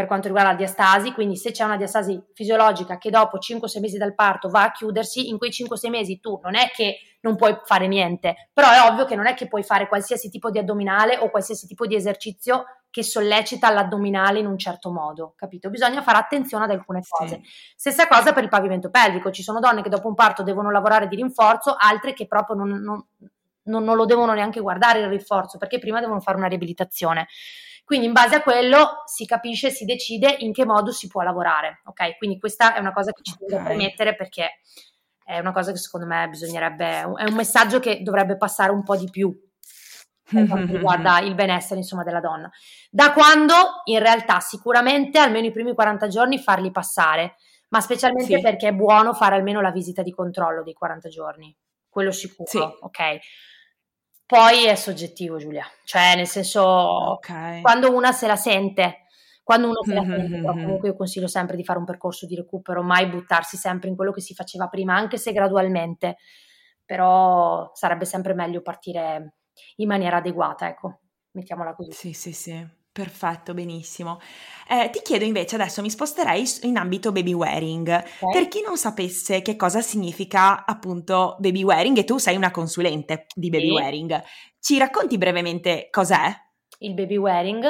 [0.00, 3.98] per quanto riguarda la diastasi, quindi se c'è una diastasi fisiologica che dopo 5-6 mesi
[3.98, 7.54] dal parto va a chiudersi, in quei 5-6 mesi tu non è che non puoi
[7.64, 11.18] fare niente, però è ovvio che non è che puoi fare qualsiasi tipo di addominale
[11.18, 15.68] o qualsiasi tipo di esercizio che sollecita l'addominale in un certo modo, capito?
[15.68, 17.40] Bisogna fare attenzione ad alcune cose.
[17.42, 17.50] Sì.
[17.76, 21.08] Stessa cosa per il pavimento pelvico, ci sono donne che dopo un parto devono lavorare
[21.08, 23.04] di rinforzo, altre che proprio non, non,
[23.64, 27.28] non, non lo devono neanche guardare il rinforzo, perché prima devono fare una riabilitazione.
[27.90, 31.80] Quindi in base a quello si capisce, si decide in che modo si può lavorare,
[31.86, 32.18] ok?
[32.18, 33.48] Quindi questa è una cosa che ci okay.
[33.48, 34.60] devo premettere perché
[35.24, 38.96] è una cosa che secondo me bisognerebbe, è un messaggio che dovrebbe passare un po'
[38.96, 39.36] di più
[40.22, 42.48] per quanto riguarda il benessere insomma della donna.
[42.92, 43.54] Da quando
[43.86, 47.38] in realtà sicuramente almeno i primi 40 giorni farli passare,
[47.70, 48.40] ma specialmente Sì.
[48.40, 51.52] perché è buono fare almeno la visita di controllo dei 40 giorni,
[51.88, 52.58] quello sicuro, Sì.
[52.58, 53.18] ok?
[54.30, 56.60] Poi è soggettivo, Giulia, cioè nel senso,
[57.04, 57.30] Ok.
[57.60, 59.06] quando una se la sente,
[59.42, 60.60] quando uno se la Mhm, sente, però mhm.
[60.60, 64.12] comunque io consiglio sempre di fare un percorso di recupero, mai buttarsi sempre in quello
[64.12, 66.16] che si faceva prima, anche se gradualmente,
[66.84, 69.34] però sarebbe sempre meglio partire
[69.76, 71.00] in maniera adeguata, ecco,
[71.32, 71.92] mettiamola così.
[71.92, 74.20] Sì, sì, sì, perfetto, benissimo.
[74.68, 77.88] Eh, ti chiedo invece, adesso mi sposterei in ambito baby wearing.
[78.20, 78.32] Ok?
[78.32, 83.26] Per chi non sapesse che cosa significa appunto baby wearing, e tu sei una consulente
[83.34, 83.70] di baby Sì.
[83.72, 84.22] wearing,
[84.60, 86.34] ci racconti brevemente cos'è?
[86.82, 87.62] il baby wearing,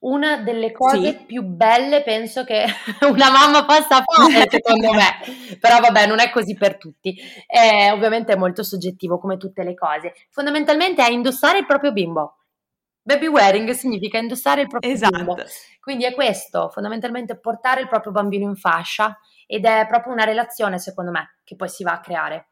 [0.00, 1.24] una delle cose Sì.
[1.26, 2.64] più belle penso che
[3.08, 5.56] una mamma possa fare, secondo me.
[5.60, 7.14] Però vabbè, non è così per tutti.
[7.46, 10.12] Eh, ovviamente è molto soggettivo come tutte le cose.
[10.30, 12.38] Fondamentalmente è indossare il proprio bimbo.
[13.04, 15.36] Baby wearing significa indossare il proprio bimbo.
[15.36, 15.50] Esatto.
[15.80, 20.78] Quindi è questo, fondamentalmente portare il proprio bambino in fascia ed è proprio una relazione,
[20.78, 22.50] secondo me, che poi si va a creare,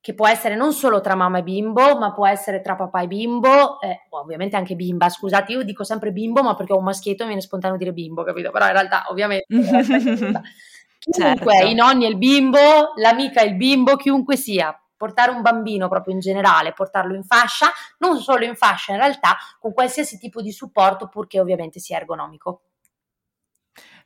[0.00, 3.06] che può essere non solo tra mamma e bimbo, ma può essere tra papà e
[3.06, 7.22] bimbo, eh, ovviamente anche bimba, scusate, io dico sempre bimbo, ma perché ho un maschietto
[7.22, 8.50] mi viene spontaneo dire bimbo, capito?
[8.50, 9.46] Però in realtà ovviamente...
[9.48, 10.42] bimba.
[10.98, 11.66] Chiunque, Certo.
[11.66, 12.58] i nonni e il bimbo,
[12.96, 17.70] l'amica e il bimbo, chiunque sia, portare un bambino proprio in generale, portarlo in fascia,
[17.98, 22.62] non solo in fascia in realtà, con qualsiasi tipo di supporto, purché ovviamente sia ergonomico.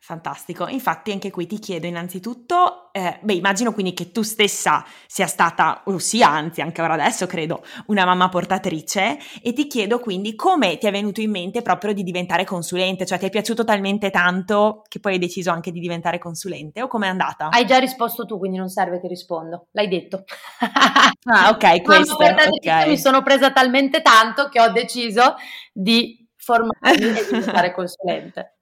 [0.00, 5.26] Fantastico, infatti anche qui ti chiedo innanzitutto, eh, beh immagino quindi che tu stessa sia
[5.26, 10.34] stata, o sia anzi anche ora adesso credo, una mamma portatrice e ti chiedo quindi
[10.34, 14.11] come ti è venuto in mente proprio di diventare consulente, cioè ti è piaciuto talmente
[14.11, 17.48] tanto che poi hai deciso anche di diventare consulente o com'è andata?
[17.48, 19.66] Hai già risposto tu, quindi non serve che rispondo.
[19.72, 20.24] L'hai detto.
[21.30, 22.87] Ah ok, questo, Mamma portatrice, ok.
[22.87, 25.34] mi sono presa talmente tanto che ho deciso
[25.72, 28.58] di formarmi e diventare consulente.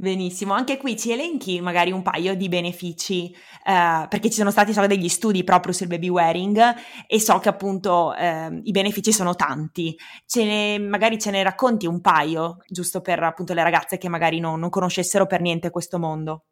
[0.00, 4.72] Benissimo, anche qui ci elenchi magari un paio di benefici, eh, perché ci sono stati
[4.72, 6.58] so, degli studi proprio sul baby wearing
[7.06, 9.94] e so che appunto eh, i benefici sono tanti.
[10.24, 14.40] Ce ne, magari ce ne racconti un paio, giusto per appunto le ragazze che magari
[14.40, 16.44] non, non conoscessero per niente questo mondo.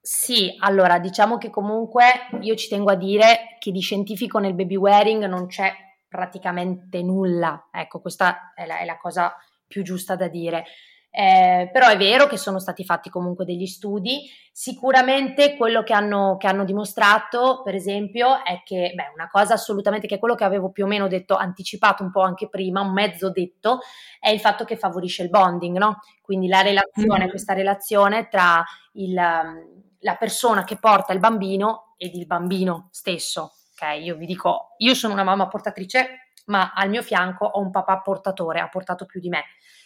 [0.00, 2.04] Sì, allora diciamo che comunque
[2.40, 5.72] io ci tengo a dire che di scientifico nel baby wearing non c'è
[6.06, 7.68] praticamente nulla.
[7.72, 9.34] Ecco, questa è la, è la cosa
[9.66, 10.66] più giusta da dire.
[11.12, 14.30] Eh, però è vero che sono stati fatti comunque degli studi.
[14.52, 20.06] Sicuramente quello che hanno, che hanno dimostrato, per esempio, è che, beh, una cosa assolutamente
[20.06, 22.92] che è quello che avevo più o meno detto, anticipato un po' anche prima, un
[22.92, 23.80] mezzo detto,
[24.20, 25.98] è il fatto che favorisce il bonding, no?
[26.22, 27.30] Quindi la relazione, Mhm.
[27.30, 33.54] questa relazione tra il, la persona che porta il bambino ed il bambino stesso.
[33.72, 37.70] Ok, io vi dico, io sono una mamma portatrice, ma al mio fianco ho un
[37.70, 39.44] papà portatore, ha portato più di me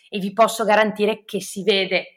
[0.08, 2.08] e vi posso garantire che si vede.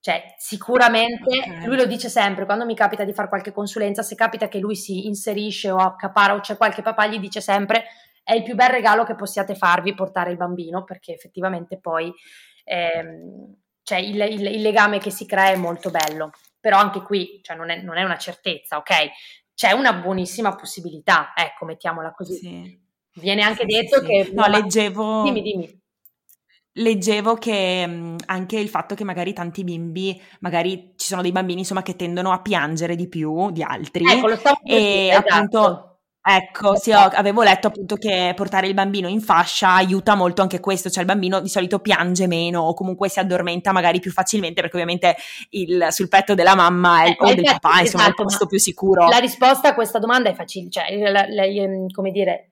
[0.00, 1.64] Cioè, sicuramente Ok.
[1.64, 4.76] lui lo dice sempre, quando mi capita di fare qualche consulenza, se capita che lui
[4.76, 7.86] si inserisce o accapara o c'è qualche papà, gli dice sempre
[8.22, 12.12] è il più bel regalo che possiate farvi portare il bambino, perché effettivamente poi
[12.64, 16.30] ehm, cioè, il, il- il legame che si crea è molto bello.
[16.60, 18.92] Però anche qui cioè, non, è, non è una certezza, ok?
[19.54, 22.34] C'è una buonissima possibilità, ecco, mettiamola così.
[22.34, 22.80] Sì.
[23.14, 24.06] Viene anche sì, detto sì.
[24.06, 24.30] che...
[24.34, 25.22] No, leggevo...
[25.22, 25.80] Dimmi, dimmi.
[26.78, 31.60] Leggevo che mh, anche il fatto che magari tanti bimbi, magari ci sono dei bambini
[31.60, 35.14] insomma che tendono a piangere di più di altri Ecco, lo stavo per e dire,
[35.14, 35.98] appunto esatto.
[36.20, 37.16] ecco, sì, ho- Esatto.
[37.16, 41.06] avevo letto appunto che portare il bambino in fascia aiuta molto anche questo, cioè il
[41.08, 45.16] bambino di solito piange meno o comunque si addormenta magari più facilmente perché ovviamente
[45.50, 48.22] il- sul petto della mamma è- Eh, o del infatti, papà insomma è il esatto,
[48.24, 49.08] posto più sicuro.
[49.08, 51.44] La risposta a questa domanda è facile, cioè, la- la-
[51.90, 52.48] come dire,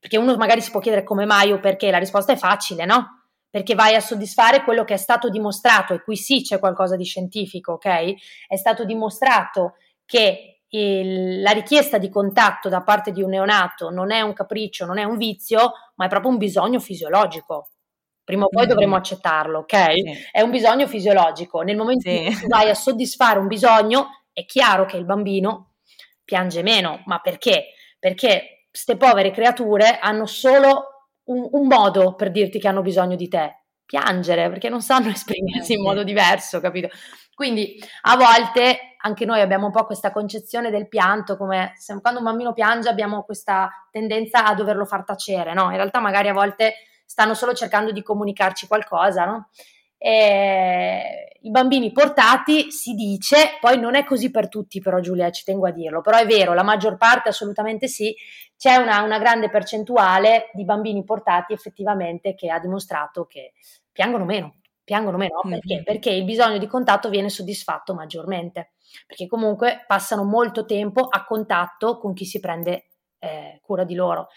[0.00, 3.20] perché uno magari si può chiedere come mai o perché, la risposta è facile, no?
[3.50, 7.04] Perché vai a soddisfare quello che è stato dimostrato, e qui sì c'è qualcosa di
[7.04, 8.14] scientifico, ok?
[8.46, 14.10] È stato dimostrato che il- la richiesta di contatto da parte di un neonato non
[14.10, 17.70] è un capriccio, non è un vizio, ma è proprio un bisogno fisiologico.
[18.24, 18.68] Prima o poi Mhm.
[18.68, 19.92] dovremo accettarlo, ok?
[19.94, 20.02] Sì.
[20.32, 21.60] È un bisogno fisiologico.
[21.62, 22.24] Nel momento in Sì.
[22.24, 25.74] cui tu vai a soddisfare un bisogno, è chiaro che il bambino
[26.24, 27.02] piange meno.
[27.06, 27.68] Ma perché?
[27.98, 30.95] Perché queste povere creature hanno solo
[31.26, 33.60] un, un modo per dirti che hanno bisogno di te.
[33.86, 36.88] Piangere, perché non sanno esprimersi in modo diverso, capito?
[37.34, 42.18] Quindi a volte anche noi abbiamo un po' questa concezione del pianto, come se quando
[42.18, 45.64] un bambino piange abbiamo questa tendenza a doverlo far tacere, no?
[45.64, 49.48] In realtà magari a volte stanno solo cercando di comunicarci qualcosa, no?
[49.98, 55.44] E I bambini portati si dice, poi non è così per tutti però Giulia, ci
[55.44, 58.14] tengo a dirlo, però è vero, la maggior parte assolutamente sì,
[58.56, 63.52] c'è una, una grande percentuale di bambini portati effettivamente che ha dimostrato che
[63.92, 65.40] piangono meno, piangono meno.
[65.42, 65.82] Perché?
[65.84, 68.72] Perché il bisogno di contatto viene soddisfatto maggiormente,
[69.06, 72.86] perché comunque passano molto tempo a contatto con chi si prende
[73.18, 74.28] eh, cura di loro,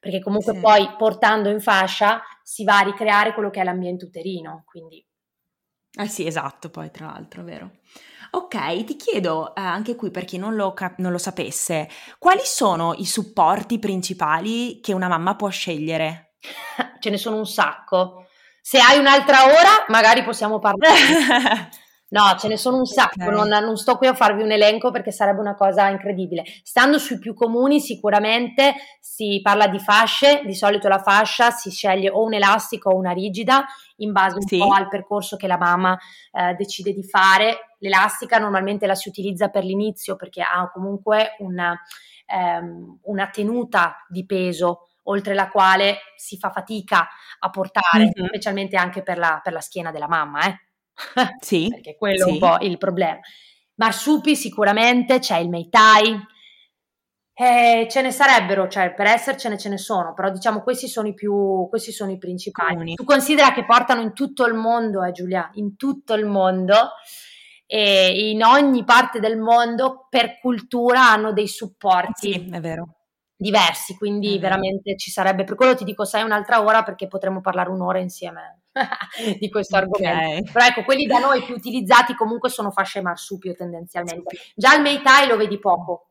[0.00, 0.60] perché comunque sì.
[0.60, 5.04] poi portando in fascia si va a ricreare quello che è l'ambiente uterino, quindi...
[6.00, 7.70] Eh sì, esatto, poi tra l'altro, vero.
[8.30, 11.88] Ok, ti chiedo eh, anche qui per chi non lo, cap- non lo sapesse,
[12.20, 16.34] quali sono i supporti principali che una mamma può scegliere?
[17.00, 18.26] Ce ne sono un sacco.
[18.60, 21.70] Se hai un'altra ora, magari possiamo parlare.
[22.10, 23.30] No, ce ne sono un sacco, okay.
[23.30, 26.42] non, non, sto qui a farvi un elenco perché sarebbe una cosa incredibile.
[26.62, 32.08] Stando sui più comuni, sicuramente si parla di fasce, di solito la fascia si sceglie
[32.08, 33.66] o un elastico o una rigida
[33.98, 34.58] in base un sì.
[34.58, 35.96] po' al percorso che la mamma
[36.32, 37.74] eh, decide di fare.
[37.78, 41.78] L'elastica normalmente la si utilizza per l'inizio perché ha comunque una,
[42.26, 47.08] ehm, una tenuta di peso oltre la quale si fa fatica
[47.38, 48.26] a portare, mm-hmm.
[48.26, 50.46] specialmente anche per la, per la schiena della mamma.
[50.46, 50.56] Eh.
[51.40, 51.68] Sì.
[51.72, 52.30] Perché quello sì.
[52.30, 53.18] è un po' il problema.
[53.76, 56.20] Marsupi sicuramente, c'è il Meitai,
[57.40, 61.14] eh, ce ne sarebbero, cioè per essercene ce ne sono, però diciamo questi sono i
[61.14, 62.72] più, questi sono i principali.
[62.72, 62.94] Comuni.
[62.94, 66.74] Tu considera che portano in tutto il mondo, eh Giulia, in tutto il mondo
[67.64, 72.32] e in ogni parte del mondo per cultura hanno dei supporti.
[72.32, 72.94] Sì, è vero
[73.40, 74.40] diversi, quindi mm.
[74.40, 78.62] veramente ci sarebbe, per quello ti dico sai un'altra ora perché potremmo parlare un'ora insieme
[79.38, 80.24] di questo argomento.
[80.24, 80.42] Okay.
[80.52, 84.36] Però ecco, quelli da noi più utilizzati comunque sono fasce marsupio tendenzialmente.
[84.56, 86.08] Già il Meitai lo vedi poco.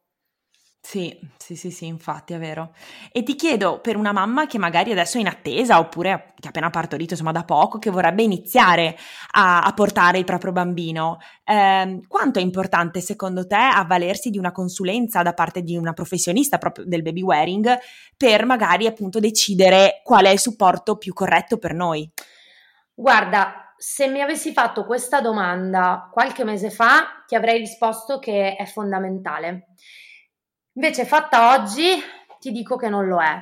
[0.90, 2.74] Sì, sì, sì, sì, infatti è vero.
[3.12, 6.50] E ti chiedo, per una mamma che magari adesso è in attesa oppure che ha
[6.50, 8.98] appena partorito, insomma da poco, che vorrebbe iniziare
[9.32, 14.54] a, a portare il proprio bambino, eh, quanto è importante secondo te avvalersi di una
[14.54, 17.78] consulenza da parte di una professionista proprio del baby wearing
[18.16, 22.10] per magari appunto decidere qual è il supporto più corretto per noi?
[22.94, 28.66] Guarda, se mi avessi fatto questa domanda qualche mese fa, ti avrei risposto che è
[28.66, 29.68] fondamentale.
[30.78, 32.00] Invece fatta oggi
[32.40, 33.36] ti dico che non lo è.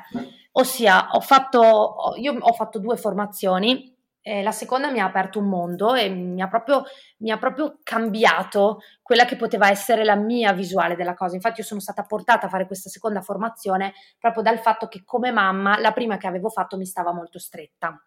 [0.54, 5.50] Ossia, ho fatto, io ho fatto due formazioni, eh, la seconda mi ha aperto un
[5.50, 6.86] mondo e mi ha, proprio,
[7.18, 11.36] mi ha proprio cambiato quella che poteva essere la mia visuale della cosa.
[11.36, 15.32] Infatti io sono stata portata a fare questa seconda formazione proprio dal fatto che come
[15.32, 18.02] mamma la prima che avevo fatto mi stava molto stretta.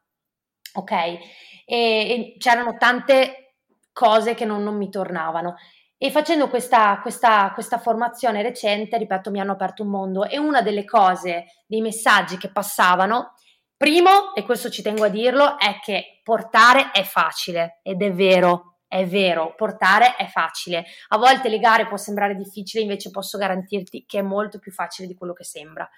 [0.73, 0.91] Ok?
[0.91, 1.19] E,
[1.67, 3.57] e c'erano tante
[3.93, 5.57] cose che non, non mi tornavano
[6.01, 10.63] e facendo questa, questa, questa, formazione recente, ripeto, mi hanno aperto un mondo e una
[10.63, 13.33] delle cose, dei messaggi che passavano,
[13.77, 18.77] primo, e questo ci tengo a dirlo, è che portare è facile ed è vero,
[18.87, 20.85] è vero, portare è facile.
[21.09, 25.17] A volte legare può sembrare difficile, invece posso garantirti che è molto più facile di
[25.17, 25.89] quello che sembra.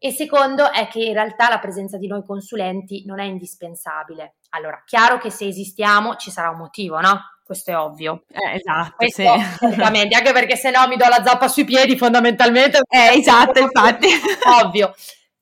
[0.00, 4.38] E secondo è che in realtà la presenza di noi consulenti non è indispensabile.
[4.50, 7.20] Allora, chiaro che se esistiamo ci sarà un motivo, no?
[7.48, 8.24] Questo è ovvio.
[8.30, 9.80] Eh, esatto, questo, sì.
[9.80, 12.82] Anche perché se no mi do la zappa sui piedi fondamentalmente.
[12.86, 14.08] Eh, esatto, infatti.
[14.62, 14.94] Ovvio.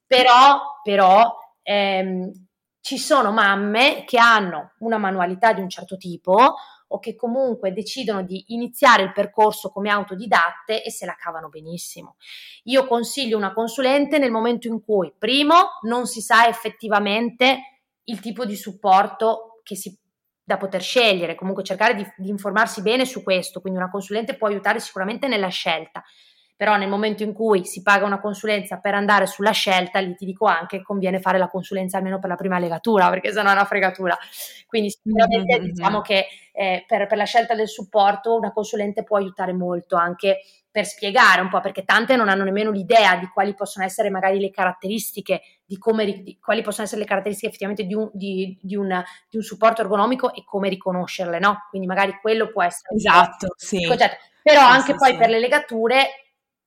[0.07, 2.31] Però, però ehm,
[2.81, 6.55] ci sono mamme che hanno una manualità di un certo tipo
[6.87, 12.15] o che comunque decidono di iniziare il percorso come autodidatte e se la cavano benissimo.
[12.67, 18.45] Io consiglio una consulente nel momento in cui, primo, non si sa effettivamente il tipo
[18.45, 19.99] di supporto che si
[20.47, 24.47] da poter scegliere, comunque cercare di, di, informarsi bene su questo, quindi una consulente può
[24.47, 26.05] aiutare sicuramente nella scelta,
[26.55, 30.25] però nel momento in cui si paga una consulenza per andare sulla scelta, lì ti
[30.25, 33.65] dico anche conviene fare la consulenza almeno per la prima legatura, perché sennò è una
[33.65, 34.17] fregatura.
[34.69, 35.69] Quindi sicuramente mm-hmm.
[35.69, 40.43] diciamo che eh, per, per la scelta del supporto una consulente può aiutare molto anche
[40.77, 44.39] per spiegare un po', perché tante non hanno nemmeno l'idea di quali possono essere magari
[44.39, 48.77] le caratteristiche, di come, di, quali possono essere le caratteristiche effettivamente di un, di, di,
[48.77, 51.65] un, di un, supporto ergonomico e come riconoscerle, no?
[51.71, 52.95] Quindi magari quello può essere...
[52.95, 53.87] Esatto, sì.
[53.87, 55.17] Però sì, anche sì, poi sì.
[55.17, 56.09] per le legature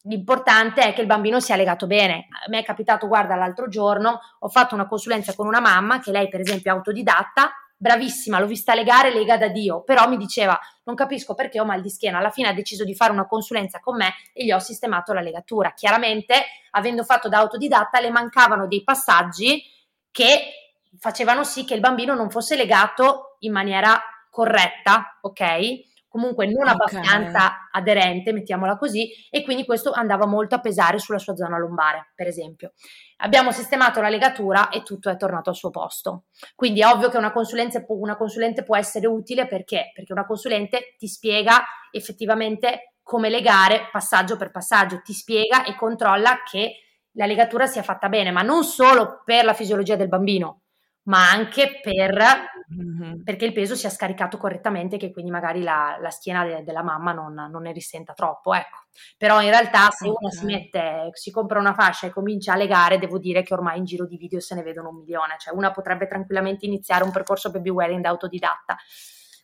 [0.06, 2.26] l'importante è che il bambino sia legato bene.
[2.32, 6.10] A me è capitato, guarda, l'altro giorno ho fatto una consulenza con una mamma che
[6.10, 10.60] lei per esempio è autodidatta, bravissima, l'ho vista legare, lega da Dio, però mi diceva
[10.84, 13.80] non capisco perché ho mal di schiena, alla fine ha deciso di fare una consulenza
[13.80, 15.74] con me e gli ho sistemato la legatura.
[15.74, 19.63] Chiaramente, avendo fatto da autodidatta, le mancavano dei passaggi
[20.12, 25.88] che facevano sì che il bambino non fosse legato in maniera corretta, ok?
[26.10, 26.74] Comunque non okay.
[26.74, 32.12] abbastanza aderente, mettiamola così, e quindi questo andava molto a pesare sulla sua zona lombare,
[32.15, 32.74] per esempio.
[33.17, 36.26] Abbiamo sistemato la legatura e tutto è tornato al suo posto.
[36.56, 37.32] Quindi è ovvio che una
[37.88, 39.91] una consulente può essere utile perché?
[39.93, 46.41] Perché una consulente ti spiega effettivamente come legare passaggio per passaggio, ti spiega e controlla
[46.43, 46.82] che
[47.13, 50.62] la legatura sia fatta bene, ma non solo per la fisiologia del bambino,
[51.04, 52.15] ma anche per
[52.73, 53.23] mm-hmm.
[53.23, 57.12] perché il peso sia scaricato correttamente, che quindi magari la, la schiena de, della mamma
[57.12, 58.77] non, non, ne risenta troppo, ecco.
[59.17, 60.15] Però in realtà se okay.
[60.19, 63.77] uno si mette, si compra una fascia e comincia a legare, devo dire che ormai
[63.77, 67.12] in giro di video se ne vedono un milione, cioè una potrebbe tranquillamente iniziare un
[67.12, 68.77] percorso baby wearing da autodidatta,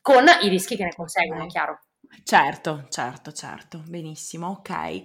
[0.02, 1.48] con i rischi che ne conseguono, okay.
[1.48, 1.80] è chiaro.
[2.24, 5.04] Certo, certo, certo, benissimo, ok.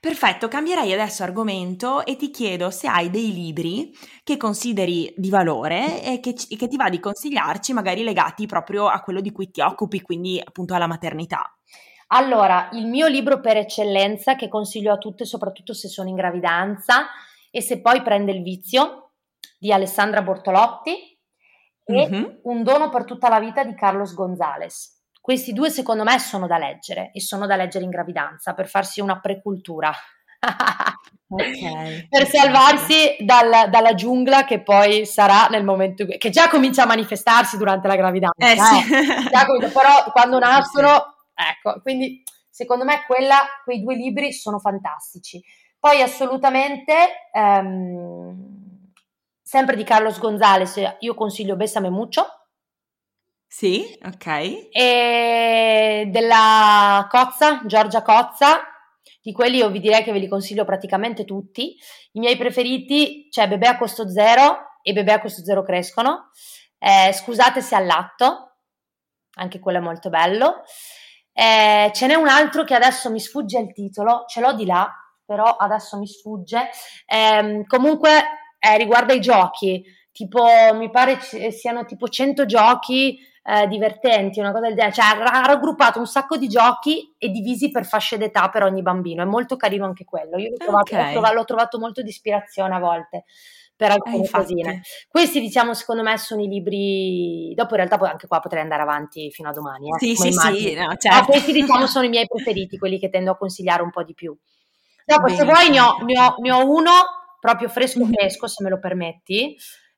[0.00, 6.02] Perfetto, cambierei adesso argomento e ti chiedo se hai dei libri che consideri di valore
[6.02, 9.60] e che, che, ti va di consigliarci, magari legati proprio a quello di cui ti
[9.60, 11.56] occupi, quindi appunto alla maternità.
[12.08, 17.06] Allora, il mio libro per eccellenza che consiglio a tutte, soprattutto se sono in gravidanza
[17.50, 19.12] e se poi prende il vizio,
[19.58, 21.18] di Alessandra Bortolotti
[21.88, 22.24] e mm-hmm.
[22.42, 24.95] Un dono per tutta la vita di Carlos Gonzalez.
[25.26, 29.00] Questi due secondo me sono da leggere e sono da leggere in gravidanza per farsi
[29.00, 29.92] una precultura.
[31.26, 32.06] okay.
[32.08, 37.56] per salvarsi dal, dalla giungla che poi sarà nel momento che già comincia a manifestarsi
[37.56, 38.36] durante la gravidanza.
[38.38, 38.92] Eh, sì.
[38.94, 39.70] eh.
[39.72, 45.42] però quando nascono, ecco, quindi secondo me quella, quei due libri sono fantastici.
[45.76, 46.94] Poi assolutamente,
[47.32, 48.92] ehm,
[49.42, 52.45] sempre di Carlos Gonzalez, io consiglio Bessame Mucho
[53.46, 54.26] sì, ok.
[54.70, 58.60] E della Cozza, Giorgia Cozza,
[59.22, 61.76] di quelli io vi direi che ve li consiglio praticamente tutti.
[62.12, 66.30] I miei preferiti, c'è Bebè a costo zero e Bebè a costo zero crescono.
[66.78, 68.58] Eh, scusate se allatto,
[69.34, 70.62] anche quello è molto bello.
[71.32, 74.90] Eh, ce n'è un altro che adesso mi sfugge il titolo, ce l'ho di là,
[75.24, 76.70] però adesso mi sfugge.
[77.06, 78.10] Eh, comunque
[78.76, 84.66] riguarda i giochi, tipo mi pare ci siano tipo 100 giochi eh, divertenti, una cosa
[84.66, 88.64] del genere, cioè ha raggruppato un sacco di giochi e divisi per fasce d'età per
[88.64, 91.04] ogni bambino, è molto carino anche quello, io l'ho trovato, okay.
[91.04, 93.24] l'ho trovato, l'ho trovato molto di ispirazione a volte
[93.76, 94.82] per alcune eh, cosine.
[95.06, 97.52] Questi, diciamo, secondo me sono i libri.
[97.54, 99.90] Dopo, in realtà, anche qua potrei andare avanti fino a domani.
[99.90, 100.70] Eh, sì, sì, immagini.
[100.70, 100.74] sì.
[100.74, 101.18] No, certo.
[101.18, 104.14] Ma questi, diciamo, sono i miei preferiti, quelli che tendo a consigliare un po' di
[104.14, 104.34] più.
[105.04, 106.90] Dopo, se vuoi, ne ho, ne, ho, ne ho, uno
[107.38, 108.12] proprio fresco, mhm.
[108.14, 109.56] fresco, se me lo permetti.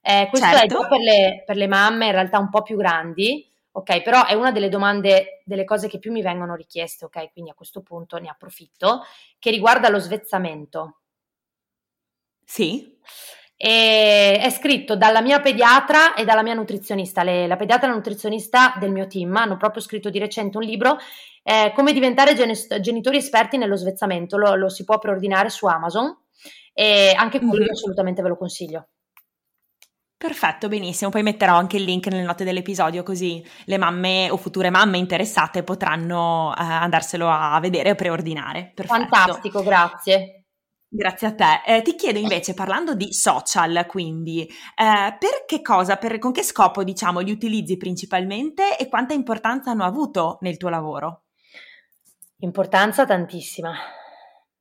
[0.08, 0.84] Eh, questo certo.
[0.84, 4.00] è per le, per le mamme in realtà un po' più grandi, ok?
[4.00, 7.30] Però è una delle domande, delle cose che più mi vengono richieste, ok?
[7.30, 9.02] Quindi a questo punto ne approfitto,
[9.38, 11.00] che riguarda lo svezzamento.
[12.42, 12.96] Sì.
[13.54, 17.22] E è scritto dalla mia pediatra e dalla mia nutrizionista.
[17.22, 20.62] Le, la pediatra e la nutrizionista del mio team hanno proprio scritto di recente un
[20.62, 20.96] libro
[21.42, 24.38] eh, come diventare gen- genitori esperti nello svezzamento.
[24.38, 26.16] Lo, lo, si può preordinare su Amazon
[26.72, 27.72] e anche quello mm-hmm.
[27.72, 28.88] assolutamente ve lo consiglio.
[30.18, 31.10] Perfetto, benissimo.
[31.10, 35.62] Poi metterò anche il link nelle note dell'episodio così le mamme o future mamme interessate
[35.62, 38.72] potranno eh, andarselo a vedere o preordinare.
[38.74, 39.06] Perfetto.
[39.06, 40.42] Fantastico, grazie.
[40.88, 41.62] Grazie a te.
[41.64, 46.42] Eh, ti chiedo invece, parlando di social, quindi, eh, per che cosa, per, con che
[46.42, 51.26] scopo, diciamo, li utilizzi principalmente e quanta importanza hanno avuto nel tuo lavoro?
[52.38, 53.72] Importanza tantissima.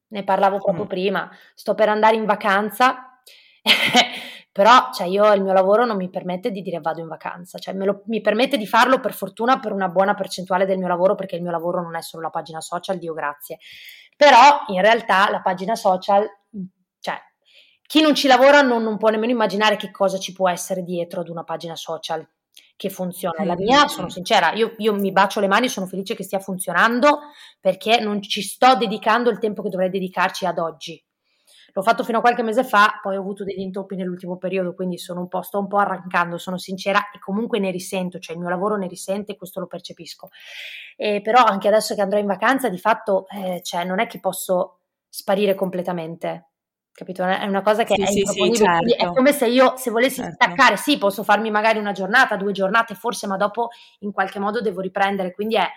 [0.10, 0.88] Ne parlavo proprio mm.
[0.88, 1.32] prima.
[1.56, 3.20] Sto per andare in vacanza
[4.58, 7.76] Però cioè, io il mio lavoro non mi permette di dire vado in vacanza, cioè,
[7.76, 11.36] lo, mi permette di farlo per fortuna per una buona percentuale del mio lavoro, perché
[11.36, 13.60] il mio lavoro non è solo la pagina social, Dio grazie.
[14.16, 16.28] Però in realtà la pagina social,
[17.00, 17.20] cioè,
[17.84, 21.22] chi non ci lavora non, non può nemmeno immaginare che cosa ci può essere dietro
[21.22, 22.28] ad una pagina social
[22.76, 23.44] che funziona.
[23.44, 27.20] La mia, sono sincera, io, io, mi bacio le mani, sono felice che stia funzionando
[27.62, 31.00] perché non ci sto dedicando il tempo che dovrei dedicarci ad oggi.
[31.78, 35.00] L'ho fatto fino a qualche mese fa, poi ho avuto degli intoppi nell'ultimo periodo, quindi
[35.10, 38.78] un sto un po' arrancando, sono sincera, e comunque ne risento, cioè il mio lavoro
[38.78, 40.30] ne risente e questo lo percepisco.
[40.96, 44.20] E però anche adesso che andrò in vacanza, di fatto, eh, cioè, non è che
[44.20, 46.48] posso sparire completamente,
[46.92, 47.24] capito?
[47.24, 48.96] È una cosa che sì, è sì, sì, certo.
[48.96, 50.34] È come se io, se volessi certo.
[50.34, 53.68] staccare, sì, posso farmi magari una giornata, due giornate forse, ma dopo
[54.00, 55.68] in qualche modo devo riprendere, quindi è,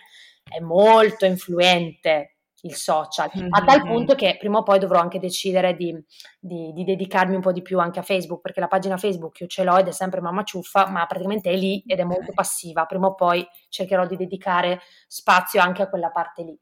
[0.50, 3.48] è molto influente il social, mm-hmm.
[3.50, 5.96] a tal punto che prima o poi dovrò anche decidere di,
[6.38, 9.46] di, di, dedicarmi un po' di più anche a Facebook, perché la pagina Facebook io
[9.46, 12.86] ce l'ho ed è sempre mamma ciuffa, ma praticamente è lì ed è molto passiva,
[12.86, 16.58] prima o poi cercherò di dedicare spazio anche a quella parte lì.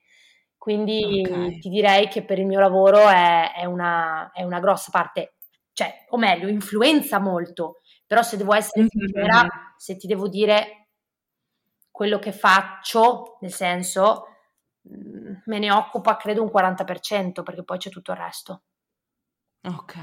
[0.57, 1.59] Quindi okay.
[1.61, 5.37] ti direi che per il mio lavoro è, è, una, è, una, grossa parte,
[5.73, 9.07] cioè, o meglio, influenza molto, però se devo essere mm-hmm.
[9.07, 10.89] sincera, se ti devo dire
[11.91, 14.25] quello che faccio, nel senso
[14.83, 18.63] me ne occupa credo un 40% perché poi c'è tutto il resto.
[19.65, 19.95] Ok,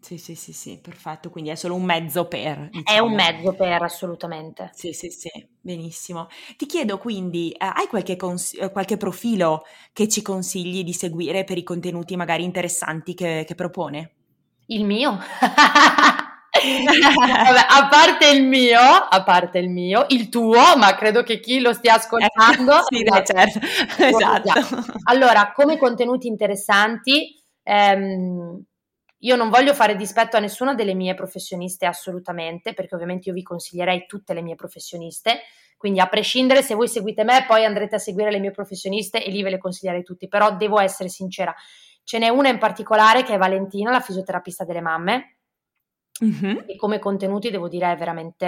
[0.00, 2.70] sì, sì, sì, sì, perfetto, quindi è solo un mezzo per.
[2.70, 2.84] Diciamo.
[2.84, 3.36] È un diciamo.
[3.36, 4.70] mezzo per, assolutamente.
[4.72, 6.28] Sì, sì, sì, benissimo.
[6.56, 11.44] Ti chiedo quindi, eh, hai qualche, cons- eh, qualche, profilo che ci consigli di seguire
[11.44, 14.14] per i contenuti magari interessanti che, che propone?
[14.66, 15.18] Il mio?
[17.16, 21.60] Vabbè, a parte il mio, a parte il mio, il tuo, ma credo che chi
[21.60, 22.78] lo stia ascoltando...
[22.78, 23.58] Eh, sì, dai, certo,
[24.02, 24.84] esatto.
[25.04, 28.64] Allora, come contenuti interessanti, ehm,
[29.22, 33.42] io non voglio fare dispetto a nessuna delle mie professioniste assolutamente, perché ovviamente io vi
[33.42, 35.40] consiglierei tutte le mie professioniste,
[35.76, 39.30] quindi a prescindere se voi seguite me, poi andrete a seguire le mie professioniste e
[39.30, 41.54] lì ve le consiglierei tutti, però devo essere sincera.
[42.02, 45.39] Ce n'è una in particolare che è Valentina, la fisioterapista delle mamme,
[46.24, 46.58] mm-hmm.
[46.66, 48.46] e come contenuti devo dire è veramente,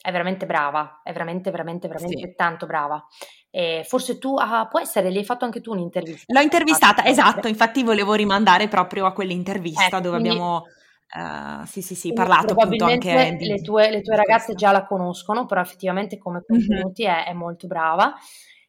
[0.00, 2.34] è veramente brava, è veramente, veramente, veramente sì.
[2.34, 3.04] tanto brava.
[3.50, 6.32] E forse tu, ah, può essere, gli hai fatto anche tu un'intervista.
[6.32, 10.64] L'ho intervistata, esatto, infatti volevo rimandare proprio a quell'intervista eh, dove quindi, abbiamo...
[11.12, 13.48] Uh, sì, sì, sì, parlato appunto anche di...
[13.48, 17.12] Le tue, le tue ragazze già la conoscono, però effettivamente come contenuti mm-hmm.
[17.12, 18.14] è, è, molto brava.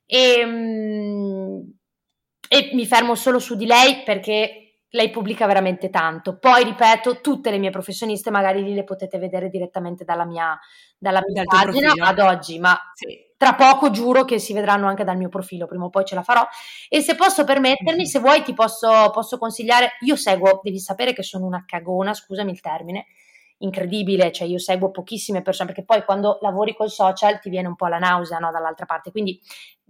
[0.08, 1.72] E, um,
[2.50, 4.61] e mi fermo solo su di lei perché
[4.92, 6.38] lei pubblica veramente tanto.
[6.38, 10.58] Poi, ripeto, tutte le mie professioniste magari lì le potete vedere direttamente dalla mia,
[10.98, 15.18] dalla mia pagina ad oggi, ma sì tra poco giuro che si vedranno anche dal
[15.18, 16.48] mio profilo, prima o poi ce la farò.
[16.88, 21.24] E se posso permettermi, se vuoi ti posso, posso consigliare, io seguo, devi sapere che
[21.24, 23.08] sono una cagona, scusami il termine,
[23.58, 27.76] incredibile, cioè io seguo pochissime persone, perché poi quando lavori col social ti viene un
[27.76, 29.42] po' la nausea no, dall'altra parte, quindi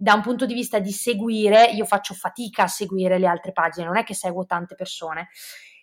[0.02, 3.86] da un punto di vista di seguire, io faccio fatica a seguire le altre pagine,
[3.86, 5.28] non è che seguo tante persone,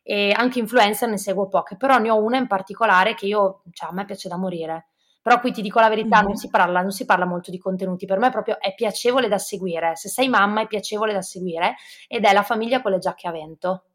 [0.04, 3.90] e anche influencer ne seguo poche, però ne ho una in particolare che io, cioè
[3.90, 4.90] a me piace da morire,
[5.22, 6.26] però qui ti dico la verità, mm-hmm.
[6.26, 9.38] non, si parla, non si parla molto di contenuti, per me proprio è piacevole da
[9.38, 13.26] seguire, se sei mamma è piacevole da seguire ed è la famiglia con le giacche
[13.30, 13.86] a vento.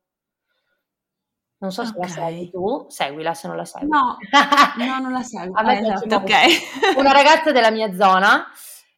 [1.58, 2.08] Non so se okay.
[2.08, 3.88] la segui tu, seguila se non la segui.
[3.88, 4.16] No,
[4.84, 5.54] no non la seguo.
[5.54, 6.50] a me eh, esatto, okay.
[6.96, 8.46] Una ragazza della mia zona,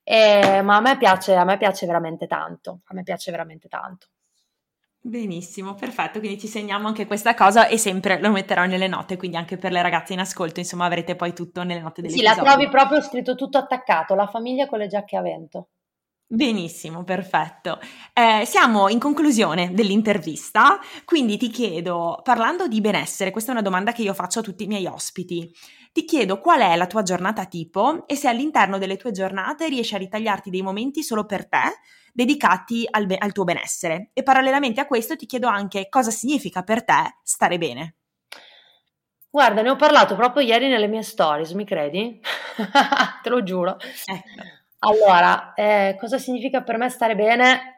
[0.08, 4.06] eh, ma a me, piace, a me piace veramente tanto, a me piace veramente tanto.
[5.00, 9.36] Benissimo, perfetto, quindi ci segniamo anche questa cosa e sempre lo metterò nelle note, quindi
[9.36, 12.34] anche per le ragazze in ascolto, insomma avrete poi tutto nelle note delle Sì, la
[12.36, 15.68] trovi proprio scritto tutto attaccato, la famiglia con le giacche a vento.
[16.28, 17.78] Benissimo, perfetto.
[18.12, 23.92] Eh, siamo in conclusione dell'intervista, quindi ti chiedo, parlando di benessere, questa è una domanda
[23.92, 25.48] che io faccio a tutti i miei ospiti,
[25.96, 29.94] ti chiedo qual è la tua giornata tipo e se all'interno delle tue giornate riesci
[29.94, 31.80] a ritagliarti dei momenti solo per te
[32.12, 34.10] dedicati al, be- al tuo benessere.
[34.12, 37.94] E parallelamente a questo ti chiedo anche cosa significa per te stare bene.
[39.30, 42.20] Guarda, ne ho parlato proprio ieri nelle mie stories, mi credi?
[43.22, 43.78] Te lo giuro.
[43.80, 44.44] Ecco.
[44.80, 47.75] Allora, eh, cosa significa per me stare bene?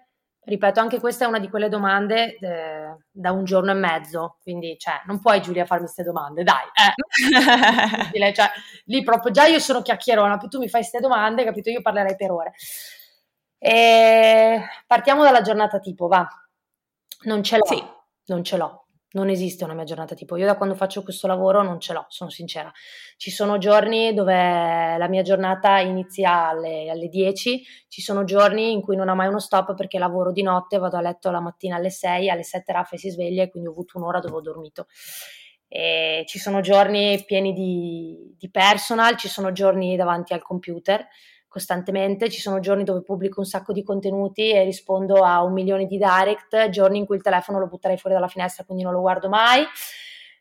[0.49, 4.79] Ripeto, anche questa è una di quelle domande eh, da un giorno e mezzo, quindi
[4.79, 6.65] cioè, non puoi Giulia farmi queste domande, dai.
[6.73, 8.33] Eh.
[8.33, 8.51] cioè,
[8.87, 11.69] lì proprio già io sono chiacchierona, più tu mi fai queste domande, capito?
[11.69, 12.55] Io parlerei per ore.
[13.59, 16.27] E partiamo dalla giornata tipo, va.
[17.25, 17.67] Non ce l'ho.
[17.67, 17.85] Sì.
[18.29, 18.87] Non ce l'ho.
[19.11, 20.37] Non esiste una mia giornata tipo.
[20.37, 22.71] Io da quando faccio questo lavoro non ce l'ho, sono sincera.
[23.17, 24.35] Ci sono giorni dove
[24.99, 29.29] la mia giornata inizia alle, alle 10, ci sono giorni in cui non ho mai
[29.29, 32.71] uno stop perché lavoro di notte, vado a letto la mattina alle 6, alle 7
[32.71, 34.87] Raffa si sveglia e quindi ho avuto un'ora dove ho dormito.
[35.67, 41.07] E ci sono giorni pieni di, di personal, ci sono giorni davanti al computer
[41.49, 45.87] costantemente, ci sono giorni dove pubblico un sacco di contenuti e rispondo a un milione
[45.87, 49.01] di direct, giorni in cui il telefono lo butterei fuori dalla finestra, quindi non lo
[49.01, 49.65] guardo mai.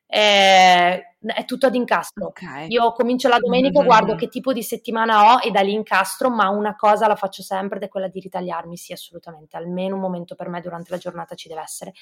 [0.10, 2.28] Eh, è tutto ad incastro.
[2.28, 2.68] Okay.
[2.70, 3.88] Io comincio la domenica, mm-hmm.
[3.88, 7.42] guardo che tipo di settimana ho e da lì incastro, ma una cosa la faccio
[7.42, 9.58] sempre ed è quella di ritagliarmi, sì, assolutamente.
[9.58, 11.94] Almeno un momento per me durante la giornata ci deve essere.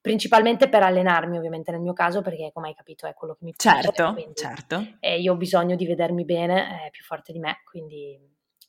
[0.00, 3.54] Principalmente per allenarmi, ovviamente, nel mio caso, perché come hai capito è quello che mi
[3.56, 3.82] piace.
[3.82, 4.86] Certo, quindi, certo.
[5.00, 8.18] E io ho bisogno di vedermi bene, è più forte di me, quindi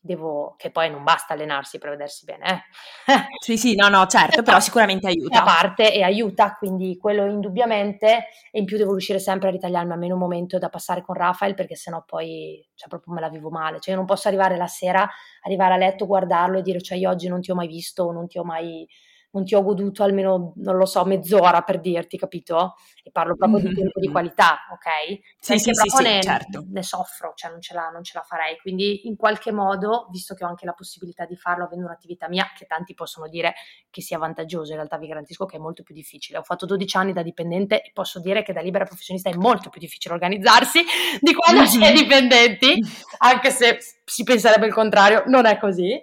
[0.06, 2.66] devo, che poi non basta allenarsi per vedersi bene.
[3.08, 3.28] Eh.
[3.40, 5.42] sì, sì, no, no, certo, però sicuramente aiuta.
[5.42, 9.92] A parte e aiuta, quindi quello indubbiamente, e in più devo riuscire sempre a ritagliarmi
[9.92, 13.50] almeno un momento da passare con Rafael, perché sennò poi, cioè, proprio me la vivo
[13.50, 13.80] male.
[13.80, 15.10] Cioè, io non posso arrivare la sera,
[15.42, 18.28] arrivare a letto, guardarlo e dire, cioè, io oggi non ti ho mai visto, non
[18.28, 18.88] ti ho mai
[19.36, 22.76] non ti ho goduto almeno, non lo so, mezz'ora per dirti, capito?
[23.04, 25.20] E parlo proprio di tempo di qualità, ok?
[25.38, 26.64] Sì, sì, sì, ne, certo.
[26.70, 28.58] ne soffro, cioè non ce, la, non ce la farei.
[28.58, 32.50] Quindi in qualche modo, visto che ho anche la possibilità di farlo avendo un'attività mia,
[32.58, 33.56] che tanti possono dire
[33.90, 36.38] che sia vantaggioso, in realtà vi garantisco che è molto più difficile.
[36.38, 39.70] Ho fatto 12 anni da dipendente e posso dire che da libera professionista è molto
[39.70, 40.82] più difficile organizzarsi
[41.20, 42.82] di quando si è dipendenti,
[43.18, 46.02] anche se si penserebbe il contrario, non è così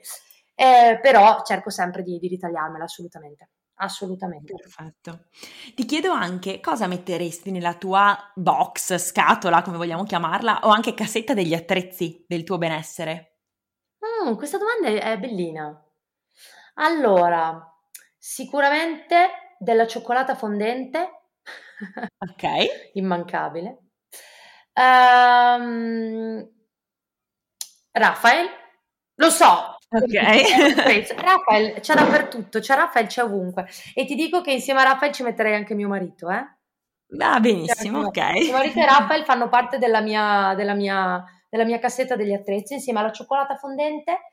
[0.55, 3.49] eh, però cerco sempre di, di ritagliarmela assolutamente.
[3.75, 4.55] Assolutamente.
[4.55, 5.25] Perfetto.
[5.75, 11.35] Ti chiedo anche cosa metteresti nella tua box, scatola, come vogliamo chiamarla, o anche cassetta
[11.35, 13.39] degli attrezzi del tuo benessere?
[14.05, 15.85] Mm, questa domanda è bellina.
[16.75, 17.61] Allora,
[18.17, 21.29] sicuramente della cioccolata fondente.
[22.19, 22.45] Ok.
[22.95, 23.79] Immancabile.
[24.75, 26.49] Um,
[27.91, 28.49] Rafael,
[29.17, 29.72] lo so.
[29.93, 31.15] Ok.
[31.21, 33.67] Rafael c'è dappertutto, c'è Rafael, c'è ovunque.
[33.95, 36.45] E ti dico che insieme a Rafael ci metterei anche mio marito, eh?
[37.15, 38.33] Va benissimo, ok.
[38.33, 42.75] Mio marito e Rafael fanno parte della mia, della mia, della mia cassetta degli attrezzi
[42.75, 44.31] insieme alla cioccolata fondente.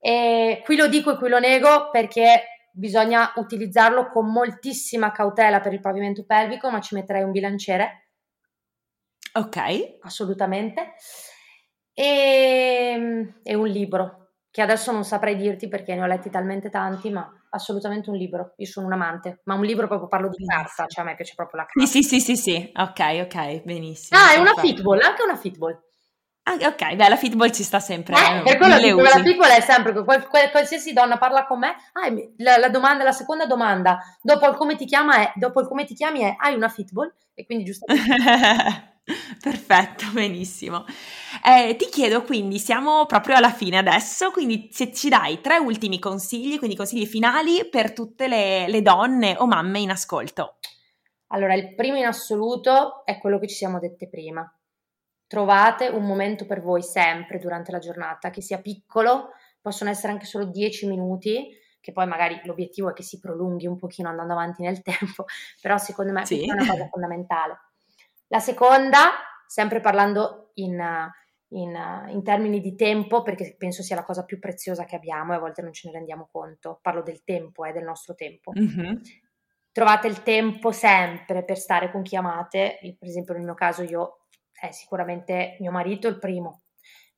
[0.00, 5.72] E qui lo dico e qui lo nego perché bisogna utilizzarlo con moltissima cautela per
[5.72, 8.08] il pavimento pelvico, ma ci metterei un bilanciere.
[9.34, 9.98] Ok.
[10.00, 10.94] Assolutamente.
[11.94, 14.27] E, e un libro,
[14.58, 18.54] che adesso non saprei dirti perché ne ho letti talmente tanti, ma assolutamente un libro.
[18.56, 21.34] Io sono un amante, ma un libro proprio parlo di carta, cioè a me piace
[21.36, 21.88] proprio la carta.
[21.88, 24.18] Sì, sì, sì, sì, ok, ok, benissimo.
[24.20, 25.80] Ah, è una fitball, anche una fitball.
[26.42, 28.16] Ok, beh, la fitball ci sta sempre.
[28.16, 31.76] Eh, per quello dico la fitball è sempre qual, qual, qualsiasi donna parla con me.
[31.92, 35.68] Ah, la, la, domanda, la seconda domanda dopo il come ti chiama è dopo il
[35.68, 37.14] come ti chiami è hai una fitball?
[37.32, 38.02] E quindi giustamente
[39.40, 40.84] Perfetto, benissimo.
[41.44, 45.98] Eh, ti chiedo quindi, siamo proprio alla fine adesso, quindi se ci dai tre ultimi
[45.98, 50.56] consigli, quindi consigli finali per tutte le, le donne o mamme in ascolto.
[51.28, 54.50] Allora, il primo in assoluto è quello che ci siamo dette prima.
[55.26, 59.30] Trovate un momento per voi sempre durante la giornata, che sia piccolo,
[59.60, 61.50] possono essere anche solo 10 minuti,
[61.80, 65.26] che poi magari l'obiettivo è che si prolunghi un pochino andando avanti nel tempo,
[65.60, 66.46] però secondo me sì.
[66.46, 67.67] è una cosa fondamentale.
[68.28, 69.10] La seconda,
[69.46, 70.80] sempre parlando in,
[71.48, 75.36] in, in, termini di tempo, perché penso sia la cosa più preziosa che abbiamo e
[75.36, 78.52] a volte non ce ne rendiamo conto, parlo del tempo, eh, del nostro tempo.
[78.58, 78.96] Mm-hmm.
[79.72, 84.26] Trovate il tempo sempre per stare con chi amate, per esempio nel mio caso io
[84.52, 86.62] è sicuramente mio marito il primo,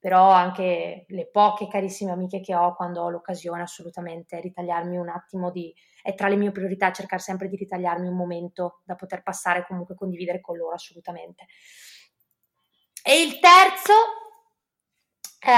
[0.01, 5.51] però anche le poche carissime amiche che ho quando ho l'occasione assolutamente ritagliarmi un attimo
[5.51, 5.73] di
[6.03, 9.67] è tra le mie priorità cercare sempre di ritagliarmi un momento da poter passare e
[9.67, 11.47] comunque condividere con loro assolutamente.
[13.03, 13.93] E il terzo,
[15.39, 15.51] eh,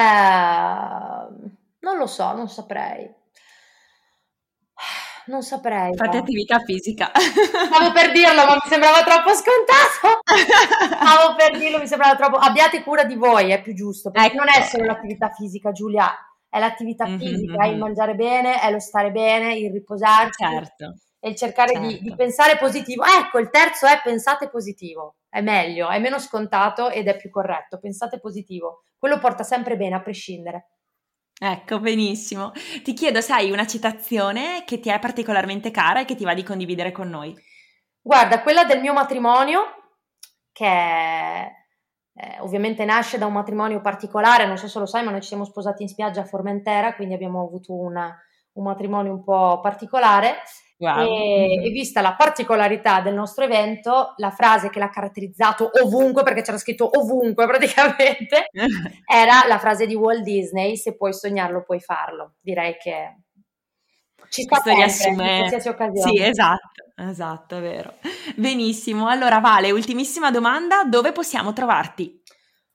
[1.78, 3.21] non lo so, non saprei.
[5.26, 5.94] Non saprei.
[5.94, 6.22] Fate no.
[6.22, 7.10] attività fisica.
[7.14, 10.20] Stavo per dirlo, ma mi sembrava troppo scontato.
[10.96, 12.36] Stavo per dirlo, mi sembrava troppo.
[12.36, 14.10] Abbiate cura di voi, è più giusto.
[14.10, 14.36] Perché ecco.
[14.36, 16.12] non è solo l'attività fisica, Giulia
[16.48, 17.18] è l'attività mm-hmm.
[17.18, 20.44] fisica, è il mangiare bene, è lo stare bene, il riposarsi.
[20.44, 20.96] Certo.
[21.18, 21.86] E il cercare certo.
[21.86, 23.04] di, di, pensare positivo.
[23.04, 25.16] Ecco, il terzo è pensate positivo.
[25.28, 27.78] È meglio, è meno scontato ed è più corretto.
[27.78, 28.82] Pensate positivo.
[28.98, 30.66] Quello porta sempre bene, a prescindere.
[31.44, 32.52] Ecco, benissimo.
[32.84, 36.44] Ti chiedo, sai, una citazione che ti è particolarmente cara e che ti va di
[36.44, 37.34] condividere con noi?
[38.00, 39.60] Guarda, quella del mio matrimonio,
[40.52, 45.20] che eh, ovviamente nasce da un matrimonio particolare, non so se lo sai, ma noi
[45.20, 48.16] ci siamo sposati in spiaggia a Formentera, quindi abbiamo avuto una,
[48.52, 50.42] un matrimonio un po' particolare.
[50.82, 50.98] Wow.
[50.98, 56.42] E, e, vista la particolarità del nostro evento, la frase che l'ha caratterizzato ovunque, perché
[56.42, 58.46] c'era scritto ovunque praticamente,
[59.06, 62.32] era la frase di Walt Disney: Se puoi sognarlo, puoi farlo.
[62.40, 63.18] Direi che
[64.28, 65.30] ci sta sempre, riassume...
[65.30, 66.10] in qualsiasi occasione.
[66.10, 67.94] Sì, esatto, esatto, è vero.
[68.34, 69.06] Benissimo.
[69.06, 72.20] Allora, Vale, ultimissima domanda, dove possiamo trovarti?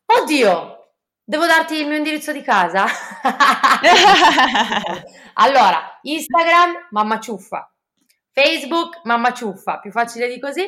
[0.05, 0.93] Oddio,
[1.25, 2.85] devo darti il mio indirizzo di casa?
[5.33, 7.69] allora, Instagram, mamma ciuffa.
[8.39, 10.63] Facebook, mamma ciuffa, più facile di così.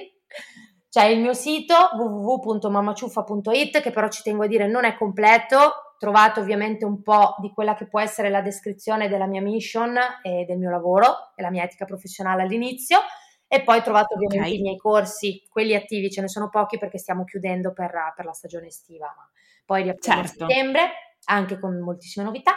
[0.89, 6.39] C'è il mio sito www.mammaciuffa.it che però ci tengo a dire non è completo, trovate
[6.39, 10.57] ovviamente un po' di quella che può essere la descrizione della mia mission e del
[10.57, 12.97] mio lavoro e la mia etica professionale all'inizio
[13.47, 14.57] e poi trovate ovviamente okay.
[14.57, 18.34] i miei corsi, quelli attivi, ce ne sono pochi perché stiamo chiudendo per, per la
[18.34, 19.30] stagione estiva, ma
[19.63, 20.43] poi riapriamo certo.
[20.43, 20.91] a settembre
[21.26, 22.53] anche con moltissime novità.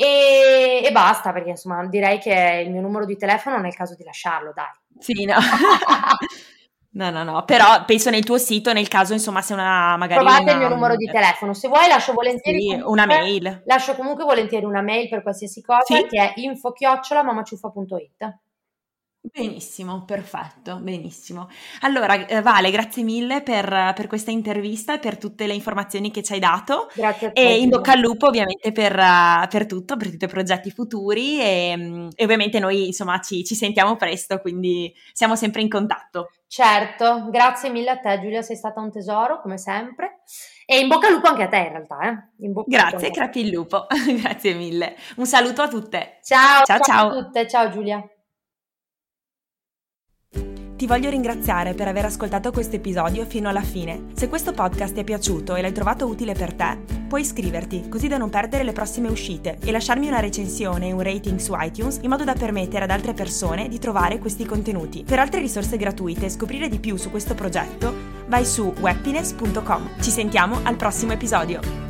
[0.00, 4.04] E, e, basta perché insomma direi che il mio numero di telefono nel caso di
[4.04, 4.70] lasciarlo, dai.
[5.00, 5.38] Sì, no.
[6.90, 10.20] No, no, no, però penso nel tuo sito, nel caso insomma se una magari...
[10.20, 10.52] Trovate una...
[10.52, 12.60] il mio numero di telefono, se vuoi lascio volentieri...
[12.60, 13.62] Sì, una mail.
[13.66, 16.06] Lascio comunque volentieri una mail per qualsiasi cosa sì?
[16.06, 18.38] che è info-mamaciuffa.it.
[19.20, 21.48] Benissimo, perfetto, benissimo.
[21.80, 26.22] Allora, eh, Vale, grazie mille per, per, questa intervista e per tutte le informazioni che
[26.22, 26.88] ci hai dato.
[26.94, 27.40] Grazie a te.
[27.40, 28.94] E in bocca al lupo ovviamente per,
[29.48, 33.96] per tutto, per tutti i progetti futuri e, e ovviamente noi insomma ci, ci, sentiamo
[33.96, 36.30] presto, quindi siamo sempre in contatto.
[36.46, 40.20] Certo, grazie mille a te Giulia, sei stata un tesoro come sempre.
[40.64, 41.98] E in bocca al lupo anche a te in realtà.
[42.00, 42.62] Eh?
[42.66, 43.86] grazie, crepi il lupo,
[44.22, 44.96] grazie mille.
[45.16, 46.18] Un saluto a tutte.
[46.22, 46.84] Ciao, ciao, ciao.
[46.84, 48.08] ciao a tutte, ciao Giulia.
[50.78, 54.10] Ti voglio ringraziare per aver ascoltato questo episodio fino alla fine.
[54.14, 58.06] Se questo podcast ti è piaciuto e l'hai trovato utile per te, puoi iscriverti così
[58.06, 61.98] da non perdere le prossime uscite e lasciarmi una recensione e un rating su iTunes
[62.02, 65.02] in modo da permettere ad altre persone di trovare questi contenuti.
[65.02, 67.92] Per altre risorse gratuite e scoprire di più su questo progetto,
[68.28, 70.00] vai su webpines.com.
[70.00, 71.87] Ci sentiamo al prossimo episodio.